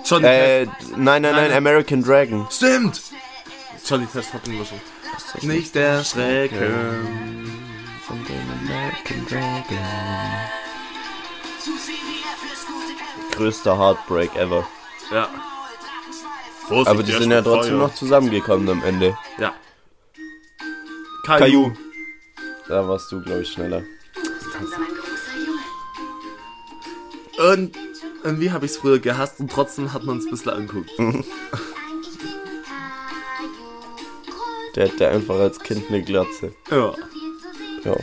Johnny 0.06 0.26
Äh, 0.28 0.66
Test. 0.66 0.92
nein, 0.92 1.22
nein, 1.22 1.22
nein, 1.22 1.36
Nein. 1.36 1.54
American 1.54 2.04
Dragon. 2.04 2.48
Stimmt! 2.52 3.02
Johnny 3.86 4.06
Test 4.08 4.34
hatten 4.34 4.52
wir 4.58 4.66
schon. 4.66 4.80
Nicht 5.48 5.76
der 5.76 6.04
Schrecken. 6.04 7.52
Von 8.06 8.18
dem 8.26 8.70
American 8.70 9.26
Dragon. 9.30 9.78
Größter 13.32 13.78
Heartbreak 13.78 14.36
ever. 14.36 14.68
Ja. 15.12 15.30
Aber 16.70 17.04
die 17.04 17.12
sind 17.12 17.32
ja 17.32 17.42
trotzdem 17.42 17.78
noch 17.80 17.94
zusammengekommen 17.94 18.70
am 18.70 18.84
Ende. 18.84 19.18
Ja. 19.38 19.54
Caillou. 21.26 21.74
Da 22.72 22.88
warst 22.88 23.12
du, 23.12 23.22
glaube 23.22 23.42
ich, 23.42 23.52
schneller. 23.52 23.84
Und 27.38 27.76
irgendwie 28.24 28.50
habe 28.52 28.66
ich 28.66 28.72
es 28.72 28.78
früher 28.78 29.00
gehasst 29.00 29.42
und 29.42 29.52
trotzdem 29.52 29.92
hat 29.92 30.06
man 30.06 30.20
es 30.20 30.26
ein 30.26 30.32
bisschen 30.32 30.54
anguckt. 30.54 30.90
Der 34.78 34.88
hatte 34.88 35.10
einfach 35.10 35.36
als 35.36 35.60
Kind 35.60 35.90
eine 35.90 36.02
Glatze. 36.02 36.56
Ja. 36.70 36.96
Ja. 37.84 37.98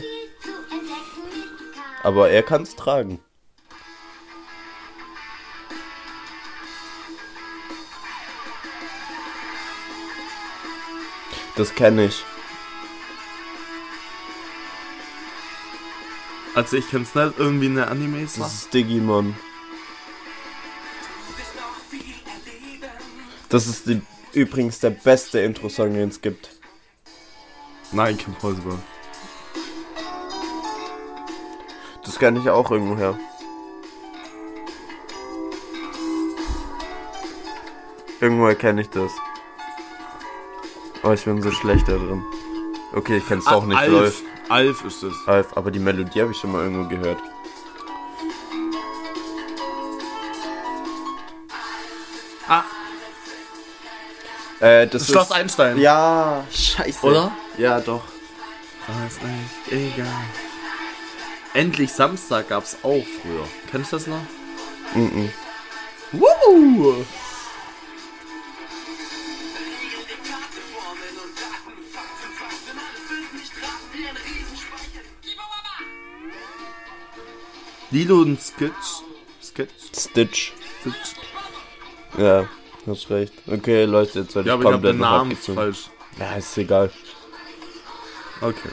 Aber 2.03 2.29
er 2.29 2.43
kann 2.43 2.61
es 2.61 2.75
tragen. 2.75 3.19
Das 11.55 11.73
kenne 11.73 12.05
ich. 12.05 12.23
Also 16.55 16.77
ich 16.77 16.89
kenn's 16.89 17.13
nicht, 17.15 17.37
irgendwie 17.37 17.67
eine 17.67 17.81
Das 17.81 17.89
Anime-Sache. 17.91 18.47
ist 18.47 18.73
Digimon. 18.73 19.35
Das 23.49 23.65
ist 23.67 23.87
die, 23.87 24.01
übrigens 24.33 24.79
der 24.79 24.91
beste 24.91 25.39
Intro-Song, 25.39 25.93
den 25.93 26.09
es 26.09 26.21
gibt. 26.21 26.49
Nein, 27.91 28.17
Kim 28.17 28.33
Possible. 28.35 28.77
Das 32.03 32.19
kenne 32.19 32.39
ich 32.39 32.49
auch 32.49 32.69
irgendwo 32.71 32.95
her. 32.97 33.17
Irgendwoher 38.21 38.55
kenne 38.55 38.81
ich 38.81 38.89
das. 38.89 39.11
Aber 41.01 41.13
ich 41.13 41.23
bin 41.23 41.41
so 41.41 41.51
schlecht 41.51 41.87
da 41.87 41.93
drin. 41.93 42.23
Okay, 42.93 43.17
ich 43.17 43.27
kenn's 43.27 43.45
doch 43.45 43.65
nicht, 43.65 43.77
Alf. 43.77 43.91
läuft. 43.91 44.23
Alf 44.49 44.83
ist 44.83 45.03
es. 45.03 45.13
Alf, 45.27 45.55
aber 45.55 45.71
die 45.71 45.79
Melodie 45.79 46.21
habe 46.21 46.31
ich 46.31 46.37
schon 46.37 46.51
mal 46.51 46.63
irgendwo 46.63 46.87
gehört. 46.89 47.19
Ah, 52.47 52.63
Äh, 54.59 54.87
das 54.87 55.07
Schloss 55.07 55.27
ist, 55.27 55.31
Einstein. 55.31 55.77
Ja, 55.77 56.43
scheiße. 56.51 57.05
Oder? 57.05 57.31
Ja, 57.57 57.79
doch. 57.79 58.03
Das 58.87 59.13
ist 59.13 59.21
eigentlich 59.23 59.93
egal. 59.95 60.07
Endlich 61.53 61.93
Samstag 61.93 62.49
gab's 62.49 62.75
auch 62.83 63.03
früher. 63.21 63.47
Kennst 63.71 63.91
du 63.93 63.97
das 63.97 64.07
noch? 64.07 64.21
Mhm. 64.93 65.29
Woo! 66.11 67.05
Lilo 77.91 78.21
und 78.21 78.39
Skitch. 78.39 79.03
Sketch? 79.41 79.71
Stitch. 79.95 80.53
Stitch. 80.81 81.15
Ja, 82.17 82.47
hast 82.85 83.09
recht. 83.09 83.33
Okay, 83.47 83.85
Leute, 83.85 84.19
jetzt 84.19 84.35
werde 84.35 84.49
Ja, 84.49 84.55
ich 84.55 84.61
aber 84.61 84.69
ich 84.69 84.73
habe 84.73 84.73
komplett 84.73 84.93
den 84.93 84.99
Namen 84.99 85.35
falsch. 85.35 85.89
Ja, 86.19 86.35
ist 86.35 86.57
egal. 86.57 86.91
Okay. 88.41 88.69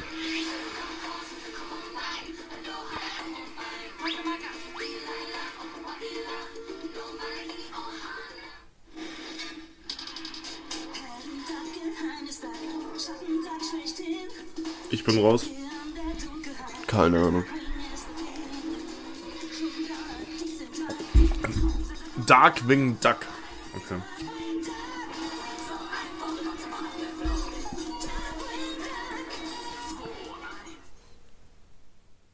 Ich 14.90 15.04
bin 15.04 15.18
raus. 15.18 15.46
Keine 16.86 17.18
Ahnung. 17.18 17.44
Darkwing 22.26 22.98
Duck. 23.00 23.18
Okay. 23.76 24.00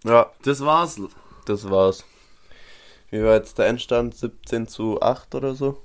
Ja, 0.04 0.30
Das 0.44 0.60
war's. 0.64 1.00
das 1.46 1.68
war's. 1.70 2.04
Wie 3.10 3.22
war 3.22 3.34
jetzt 3.34 3.58
der 3.58 3.66
Endstand? 3.66 4.16
17 4.16 4.66
zu 4.66 5.00
8 5.02 5.34
oder 5.34 5.54
so? 5.54 5.82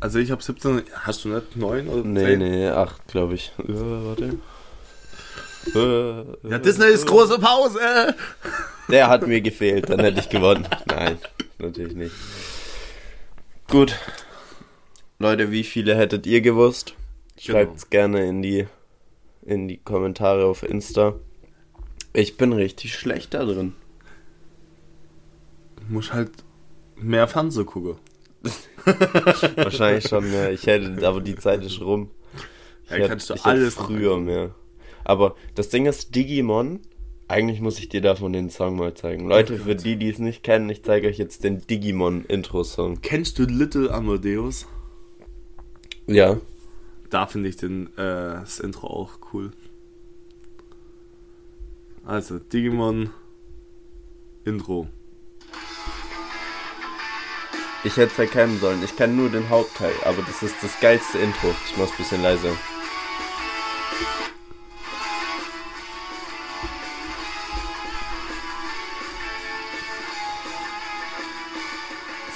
Also 0.00 0.18
ich 0.18 0.30
habe 0.30 0.42
17. 0.42 0.82
Hast 0.94 1.24
du 1.24 1.28
nicht 1.28 1.56
9 1.56 1.88
oder 1.88 2.02
10? 2.02 2.12
Nee, 2.12 2.36
nee, 2.36 2.68
8, 2.68 3.06
glaube 3.08 3.34
ich. 3.34 3.52
Äh, 3.58 3.64
warte. 3.68 4.38
Äh, 5.74 6.48
Ja, 6.50 6.58
Disney 6.58 6.86
ist 6.86 7.06
große 7.06 7.38
Pause. 7.38 8.14
Der 8.88 9.08
hat 9.08 9.26
mir 9.26 9.40
gefehlt, 9.40 9.90
dann 9.90 10.00
hätte 10.00 10.20
ich 10.20 10.28
gewonnen. 10.28 10.66
Nein, 10.86 11.18
natürlich 11.58 11.94
nicht. 11.94 12.14
Gut. 13.68 13.96
Leute, 15.18 15.50
wie 15.50 15.64
viele 15.64 15.96
hättet 15.96 16.26
ihr 16.26 16.40
gewusst? 16.40 16.94
Schreibt's 17.38 17.90
gerne 17.90 18.26
in 18.26 18.42
die, 18.42 18.66
in 19.42 19.68
die 19.68 19.78
Kommentare 19.78 20.44
auf 20.46 20.62
Insta. 20.62 21.14
Ich 22.12 22.36
bin 22.36 22.52
richtig 22.52 22.94
schlecht 22.94 23.34
da 23.34 23.44
drin. 23.44 23.74
Muss 25.88 26.12
halt 26.12 26.30
mehr 26.96 27.28
Fernsehen 27.28 27.66
gucken. 27.66 27.96
Wahrscheinlich 29.56 30.08
schon 30.08 30.30
mehr. 30.30 30.52
Ich 30.52 30.66
hätte, 30.66 31.06
aber 31.06 31.20
die 31.20 31.36
Zeit 31.36 31.64
ist 31.64 31.80
rum. 31.80 32.10
Ich 32.84 32.90
Ja, 32.90 32.96
hätte, 32.96 33.08
kannst 33.08 33.30
du 33.30 33.34
ich 33.34 33.44
alles 33.44 33.74
früher 33.74 34.18
mehr. 34.18 34.54
Aber 35.04 35.34
das 35.54 35.68
Ding 35.68 35.86
ist, 35.86 36.14
Digimon, 36.14 36.80
eigentlich 37.28 37.60
muss 37.60 37.78
ich 37.78 37.88
dir 37.88 38.00
davon 38.00 38.32
den 38.32 38.50
Song 38.50 38.76
mal 38.76 38.94
zeigen. 38.94 39.28
Leute, 39.28 39.58
für 39.58 39.74
die, 39.74 39.96
die 39.96 40.08
es 40.08 40.18
nicht 40.18 40.42
kennen, 40.42 40.70
ich 40.70 40.82
zeige 40.82 41.08
euch 41.08 41.18
jetzt 41.18 41.42
den 41.42 41.66
Digimon-Intro-Song. 41.66 43.00
Kennst 43.02 43.38
du 43.38 43.44
Little 43.44 43.92
Amadeus? 43.92 44.66
Ja. 46.06 46.38
Da 47.10 47.26
finde 47.26 47.48
ich 47.48 47.56
den, 47.56 47.88
äh, 47.96 48.40
das 48.40 48.60
Intro 48.60 48.86
auch 48.86 49.18
cool. 49.32 49.50
Also, 52.04 52.38
Digimon 52.38 53.10
Intro. 54.44 54.86
Ich 57.82 57.96
hätte 57.96 58.12
es 58.12 58.18
erkennen 58.18 58.58
sollen. 58.60 58.82
Ich 58.84 58.96
kann 58.96 59.16
nur 59.16 59.28
den 59.28 59.48
Hauptteil, 59.48 59.92
aber 60.04 60.22
das 60.22 60.42
ist 60.42 60.56
das 60.62 60.78
geilste 60.80 61.18
Intro. 61.18 61.54
Ich 61.66 61.76
mach's 61.76 61.90
ein 61.90 61.96
bisschen 61.98 62.22
leiser. 62.22 62.50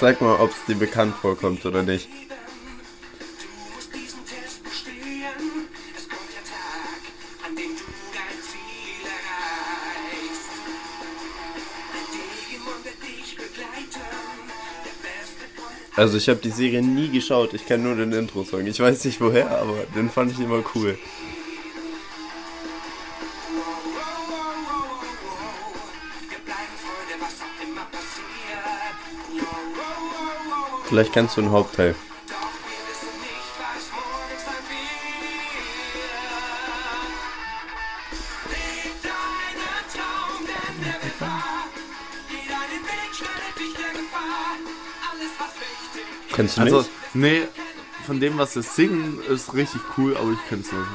Sag 0.01 0.19
mal, 0.19 0.39
ob 0.39 0.49
es 0.49 0.65
dir 0.65 0.73
bekannt 0.73 1.13
vorkommt 1.13 1.63
oder 1.63 1.83
nicht. 1.83 2.09
Also 15.95 16.17
ich 16.17 16.27
habe 16.29 16.39
die 16.39 16.49
Serie 16.49 16.81
nie 16.81 17.09
geschaut. 17.09 17.53
Ich 17.53 17.67
kenne 17.67 17.83
nur 17.83 17.95
den 17.95 18.11
Intro-Song. 18.11 18.65
Ich 18.65 18.79
weiß 18.79 19.05
nicht 19.05 19.21
woher, 19.21 19.51
aber 19.51 19.83
den 19.95 20.09
fand 20.09 20.31
ich 20.31 20.39
immer 20.39 20.63
cool. 20.73 20.97
Gefahr. 43.93 44.57
Alles, 45.11 45.31
was 45.39 45.53
wichtig 45.59 46.07
ist. 46.27 46.35
Kennst 46.35 46.57
du 46.57 46.61
Also, 46.61 46.77
nicht? 46.77 46.89
nee, 47.13 47.47
von 48.05 48.19
dem, 48.19 48.37
was 48.37 48.53
sie 48.53 48.61
singen, 48.61 49.21
ist 49.29 49.53
richtig 49.53 49.81
cool, 49.97 50.15
aber 50.17 50.31
ich 50.31 50.49
kenn's 50.49 50.71
nicht. 50.71 50.87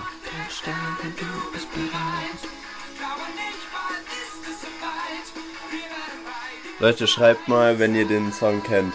Leute, 6.78 7.06
schreibt 7.06 7.48
mal, 7.48 7.78
wenn 7.78 7.94
ihr 7.94 8.06
den 8.06 8.32
Song 8.32 8.62
kennt. 8.62 8.92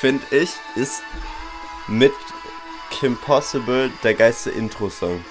Find 0.00 0.22
ich, 0.32 0.48
ist 0.76 1.02
mit 1.86 2.14
Kim 2.88 3.18
Possible 3.18 3.90
der 4.02 4.14
geilste 4.14 4.50
Intro-Song. 4.50 5.22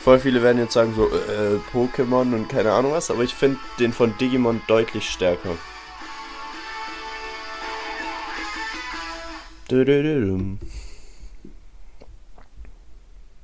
Voll 0.00 0.18
viele 0.18 0.42
werden 0.42 0.58
jetzt 0.58 0.72
sagen 0.72 0.92
so, 0.96 1.08
äh, 1.08 1.60
Pokémon 1.72 2.34
und 2.34 2.48
keine 2.48 2.72
Ahnung 2.72 2.90
was, 2.90 3.12
aber 3.12 3.22
ich 3.22 3.32
finde 3.32 3.60
den 3.78 3.92
von 3.92 4.18
Digimon 4.18 4.60
deutlich 4.66 5.08
stärker. 5.08 5.50
Dü-dü-dü-dum. 9.70 10.58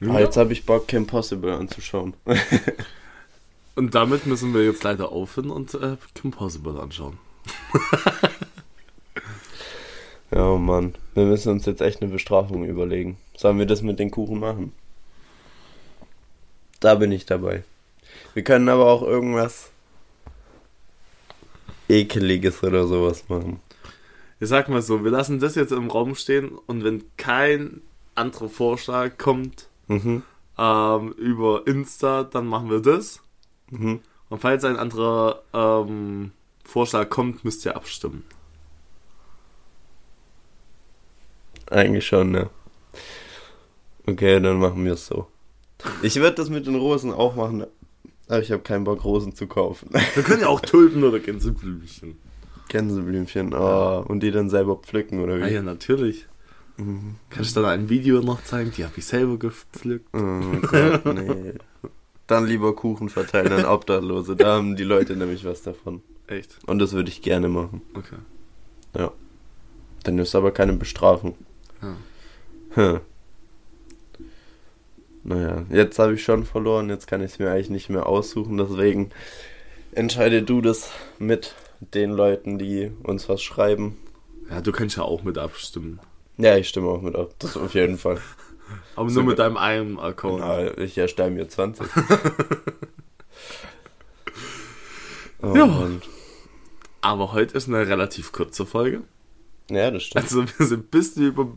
Ah, 0.08 0.18
jetzt 0.18 0.36
habe 0.36 0.52
ich 0.52 0.66
Bock, 0.66 0.88
Kim 0.88 1.06
Possible 1.06 1.54
anzuschauen. 1.54 2.14
Und 3.76 3.94
damit 3.94 4.26
müssen 4.26 4.52
wir 4.54 4.64
jetzt 4.64 4.82
leider 4.82 5.12
aufhören 5.12 5.50
und 5.50 5.72
äh, 5.74 5.96
Kim 6.14 6.32
Possible 6.32 6.80
anschauen. 6.80 7.16
Ja, 10.30 10.46
oh 10.50 10.58
Mann. 10.58 10.94
Wir 11.14 11.24
müssen 11.24 11.50
uns 11.52 11.66
jetzt 11.66 11.80
echt 11.80 12.02
eine 12.02 12.10
Bestrafung 12.10 12.64
überlegen. 12.64 13.16
Sollen 13.36 13.58
wir 13.58 13.66
das 13.66 13.82
mit 13.82 13.98
den 13.98 14.10
Kuchen 14.10 14.38
machen? 14.38 14.72
Da 16.80 16.94
bin 16.96 17.12
ich 17.12 17.26
dabei. 17.26 17.64
Wir 18.34 18.44
können 18.44 18.68
aber 18.68 18.86
auch 18.86 19.02
irgendwas 19.02 19.70
ekeliges 21.88 22.62
oder 22.62 22.86
sowas 22.86 23.24
machen. 23.28 23.60
Ich 24.40 24.48
sag 24.48 24.68
mal 24.68 24.82
so, 24.82 25.02
wir 25.02 25.10
lassen 25.10 25.40
das 25.40 25.54
jetzt 25.56 25.72
im 25.72 25.90
Raum 25.90 26.14
stehen 26.14 26.50
und 26.66 26.84
wenn 26.84 27.04
kein 27.16 27.80
anderer 28.14 28.48
Vorschlag 28.48 29.16
kommt 29.18 29.68
Mhm. 29.88 30.22
ähm, 30.58 31.12
über 31.12 31.66
Insta, 31.66 32.24
dann 32.24 32.46
machen 32.46 32.68
wir 32.70 32.80
das. 32.80 33.20
Mhm. 33.70 34.00
Und 34.28 34.40
falls 34.40 34.62
ein 34.64 34.76
anderer 34.76 35.42
ähm, 35.54 36.32
Vorschlag 36.62 37.08
kommt, 37.08 37.42
müsst 37.44 37.64
ihr 37.64 37.74
abstimmen. 37.74 38.22
Eigentlich 41.70 42.06
schon, 42.06 42.30
ne? 42.30 42.50
Okay, 44.06 44.40
dann 44.40 44.58
machen 44.58 44.84
wir 44.84 44.92
es 44.94 45.06
so. 45.06 45.26
Ich 46.02 46.16
würde 46.16 46.36
das 46.36 46.50
mit 46.50 46.66
den 46.66 46.74
Rosen 46.76 47.12
auch 47.12 47.36
machen, 47.36 47.66
aber 48.26 48.40
ich 48.40 48.50
habe 48.50 48.62
keinen 48.62 48.84
Bock, 48.84 49.04
Rosen 49.04 49.34
zu 49.34 49.46
kaufen. 49.46 49.90
Wir 50.14 50.22
können 50.22 50.40
ja 50.40 50.48
auch 50.48 50.60
Tulpen 50.60 51.04
oder 51.04 51.20
Gänseblümchen. 51.20 52.16
Gänseblümchen, 52.68 53.54
oh, 53.54 54.04
und 54.06 54.20
die 54.20 54.30
dann 54.30 54.50
selber 54.50 54.76
pflücken, 54.76 55.20
oder 55.20 55.34
Ah 55.34 55.46
wie? 55.46 55.54
ja, 55.54 55.62
natürlich. 55.62 56.26
Kann 56.76 57.42
ich 57.42 57.52
dann 57.54 57.64
ein 57.64 57.88
Video 57.88 58.20
noch 58.20 58.42
zeigen? 58.44 58.70
Die 58.76 58.84
habe 58.84 58.94
ich 58.96 59.04
selber 59.04 59.36
gepflückt. 59.36 60.08
Oh 60.14 60.60
Gott, 60.62 61.04
nee. 61.06 61.54
Dann 62.28 62.46
lieber 62.46 62.74
Kuchen 62.76 63.08
verteilen 63.08 63.52
an 63.52 63.64
Obdachlose. 63.64 64.36
Da 64.36 64.56
haben 64.56 64.76
die 64.76 64.84
Leute 64.84 65.16
nämlich 65.16 65.44
was 65.44 65.62
davon. 65.62 66.02
Echt? 66.28 66.58
Und 66.66 66.78
das 66.78 66.92
würde 66.92 67.08
ich 67.08 67.22
gerne 67.22 67.48
machen. 67.48 67.82
Okay. 67.94 68.16
Ja. 68.96 69.12
Dann 70.04 70.18
ist 70.18 70.36
aber 70.36 70.52
keine 70.52 70.74
Bestrafung. 70.74 71.36
Ja. 71.82 71.96
Hm. 72.70 73.00
Naja, 75.24 75.64
jetzt 75.70 75.98
habe 75.98 76.14
ich 76.14 76.22
schon 76.22 76.44
verloren, 76.46 76.88
jetzt 76.88 77.06
kann 77.06 77.20
ich 77.22 77.32
es 77.32 77.38
mir 77.38 77.50
eigentlich 77.50 77.70
nicht 77.70 77.90
mehr 77.90 78.06
aussuchen, 78.06 78.56
deswegen 78.56 79.10
entscheide 79.92 80.42
du 80.42 80.60
das 80.60 80.90
mit 81.18 81.54
den 81.80 82.10
Leuten, 82.12 82.58
die 82.58 82.90
uns 83.02 83.28
was 83.28 83.42
schreiben. 83.42 83.96
Ja, 84.50 84.60
du 84.60 84.72
kannst 84.72 84.96
ja 84.96 85.02
auch 85.02 85.22
mit 85.24 85.36
abstimmen. 85.36 86.00
Ja, 86.38 86.56
ich 86.56 86.68
stimme 86.68 86.88
auch 86.88 87.02
mit 87.02 87.14
ab, 87.16 87.34
das 87.40 87.56
auf 87.56 87.74
jeden 87.74 87.98
Fall. 87.98 88.20
Aber 88.96 89.06
nur 89.10 89.22
mit 89.22 89.30
mit- 89.30 89.38
deinem 89.38 89.56
einen 89.56 89.98
Account. 89.98 90.40
Na, 90.40 90.76
ich 90.78 90.96
erstelle 90.98 91.30
mir 91.30 91.48
20. 91.48 91.86
oh, 95.42 95.54
Ja. 95.56 95.66
Mann. 95.66 96.02
Aber 97.00 97.32
heute 97.32 97.56
ist 97.56 97.68
eine 97.68 97.86
relativ 97.86 98.32
kurze 98.32 98.66
Folge. 98.66 99.02
Ja, 99.70 99.90
das 99.90 100.04
stimmt. 100.04 100.24
Also 100.24 100.44
wir 100.46 100.66
sind 100.66 100.84
ein 100.84 100.88
bisschen 100.88 101.26
über 101.26 101.48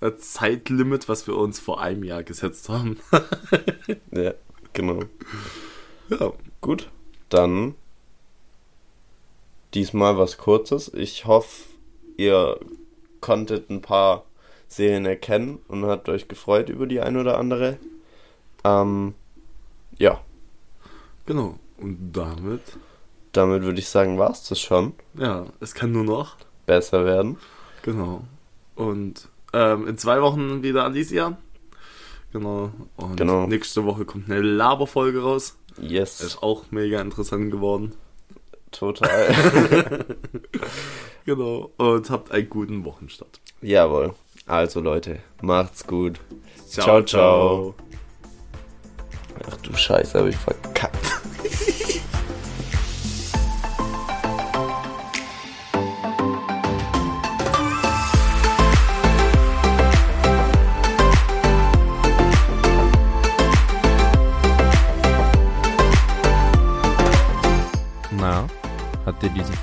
das 0.00 0.32
Zeitlimit, 0.32 1.08
was 1.08 1.26
wir 1.26 1.36
uns 1.36 1.60
vor 1.60 1.80
einem 1.80 2.04
Jahr 2.04 2.22
gesetzt 2.22 2.68
haben. 2.68 2.98
Ja, 4.12 4.34
genau. 4.72 5.00
ja. 6.08 6.32
Gut, 6.60 6.90
dann 7.28 7.74
diesmal 9.74 10.18
was 10.18 10.36
Kurzes. 10.36 10.92
Ich 10.94 11.26
hoffe, 11.26 11.64
ihr 12.16 12.58
konntet 13.20 13.70
ein 13.70 13.82
paar 13.82 14.24
Serien 14.68 15.06
erkennen 15.06 15.58
und 15.68 15.84
habt 15.84 16.08
euch 16.08 16.28
gefreut 16.28 16.68
über 16.68 16.86
die 16.86 17.00
ein 17.00 17.16
oder 17.16 17.38
andere. 17.38 17.78
Ähm, 18.64 19.14
ja, 19.98 20.20
Genau. 21.30 21.60
Und 21.78 22.12
damit, 22.12 22.60
damit 23.30 23.62
würde 23.62 23.78
ich 23.78 23.88
sagen, 23.88 24.18
war's 24.18 24.48
das 24.48 24.58
schon. 24.60 24.94
ja, 25.14 25.46
es 25.60 25.74
kann 25.74 25.92
nur 25.92 26.02
noch. 26.02 26.36
Besser 26.70 27.04
werden. 27.04 27.36
Genau. 27.82 28.22
Und 28.76 29.26
ähm, 29.52 29.88
in 29.88 29.98
zwei 29.98 30.22
Wochen 30.22 30.62
wieder 30.62 30.84
Alicia. 30.84 31.36
Genau. 32.32 32.70
Und 32.96 33.16
Genau. 33.16 33.48
nächste 33.48 33.84
Woche 33.84 34.04
kommt 34.04 34.30
eine 34.30 34.40
Laberfolge 34.40 35.20
raus. 35.20 35.56
Yes, 35.80 36.20
Ist 36.20 36.44
auch 36.44 36.66
mega 36.70 37.00
interessant 37.00 37.50
geworden. 37.50 37.94
total. 38.70 40.04
Genau. 41.26 41.72
Und 41.76 42.08
habt 42.08 42.30
einen 42.30 42.48
guten 42.48 42.84
Wochenstart. 42.84 43.40
Jawohl. 43.62 44.14
Also 44.46 44.80
Leute, 44.80 45.18
macht's 45.42 45.84
gut. 45.86 46.20
Ciao, 46.68 47.02
ciao. 47.02 47.74
Ach 49.50 49.56
du 49.56 49.72
Scheiße, 49.76 50.20
hab 50.20 50.26
ich 50.28 50.36
verkackt. 50.36 51.09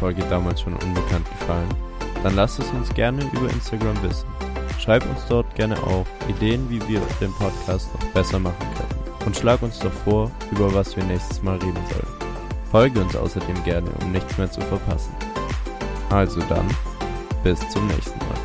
Folge 0.07 0.23
damals 0.29 0.61
schon 0.61 0.73
unbekannt 0.73 1.27
gefallen? 1.37 1.67
Dann 2.23 2.35
lass 2.35 2.59
es 2.59 2.69
uns 2.69 2.93
gerne 2.93 3.29
über 3.33 3.49
Instagram 3.49 4.01
wissen. 4.01 4.25
Schreib 4.79 5.05
uns 5.09 5.19
dort 5.27 5.53
gerne 5.55 5.75
auch 5.83 6.05
Ideen, 6.29 6.65
wie 6.69 6.79
wir 6.87 7.01
den 7.19 7.33
Podcast 7.33 7.93
noch 7.93 8.07
besser 8.13 8.39
machen 8.39 8.55
können. 8.77 9.17
Und 9.25 9.35
schlag 9.35 9.61
uns 9.61 9.79
doch 9.79 9.91
vor, 9.91 10.31
über 10.49 10.73
was 10.73 10.95
wir 10.95 11.03
nächstes 11.03 11.43
Mal 11.43 11.57
reden 11.57 11.83
sollen. 11.89 12.31
Folge 12.71 13.01
uns 13.01 13.17
außerdem 13.17 13.61
gerne, 13.65 13.89
um 14.01 14.13
nichts 14.13 14.37
mehr 14.37 14.49
zu 14.49 14.61
verpassen. 14.61 15.11
Also 16.09 16.39
dann, 16.47 16.69
bis 17.43 17.59
zum 17.69 17.85
nächsten 17.87 18.17
Mal. 18.19 18.36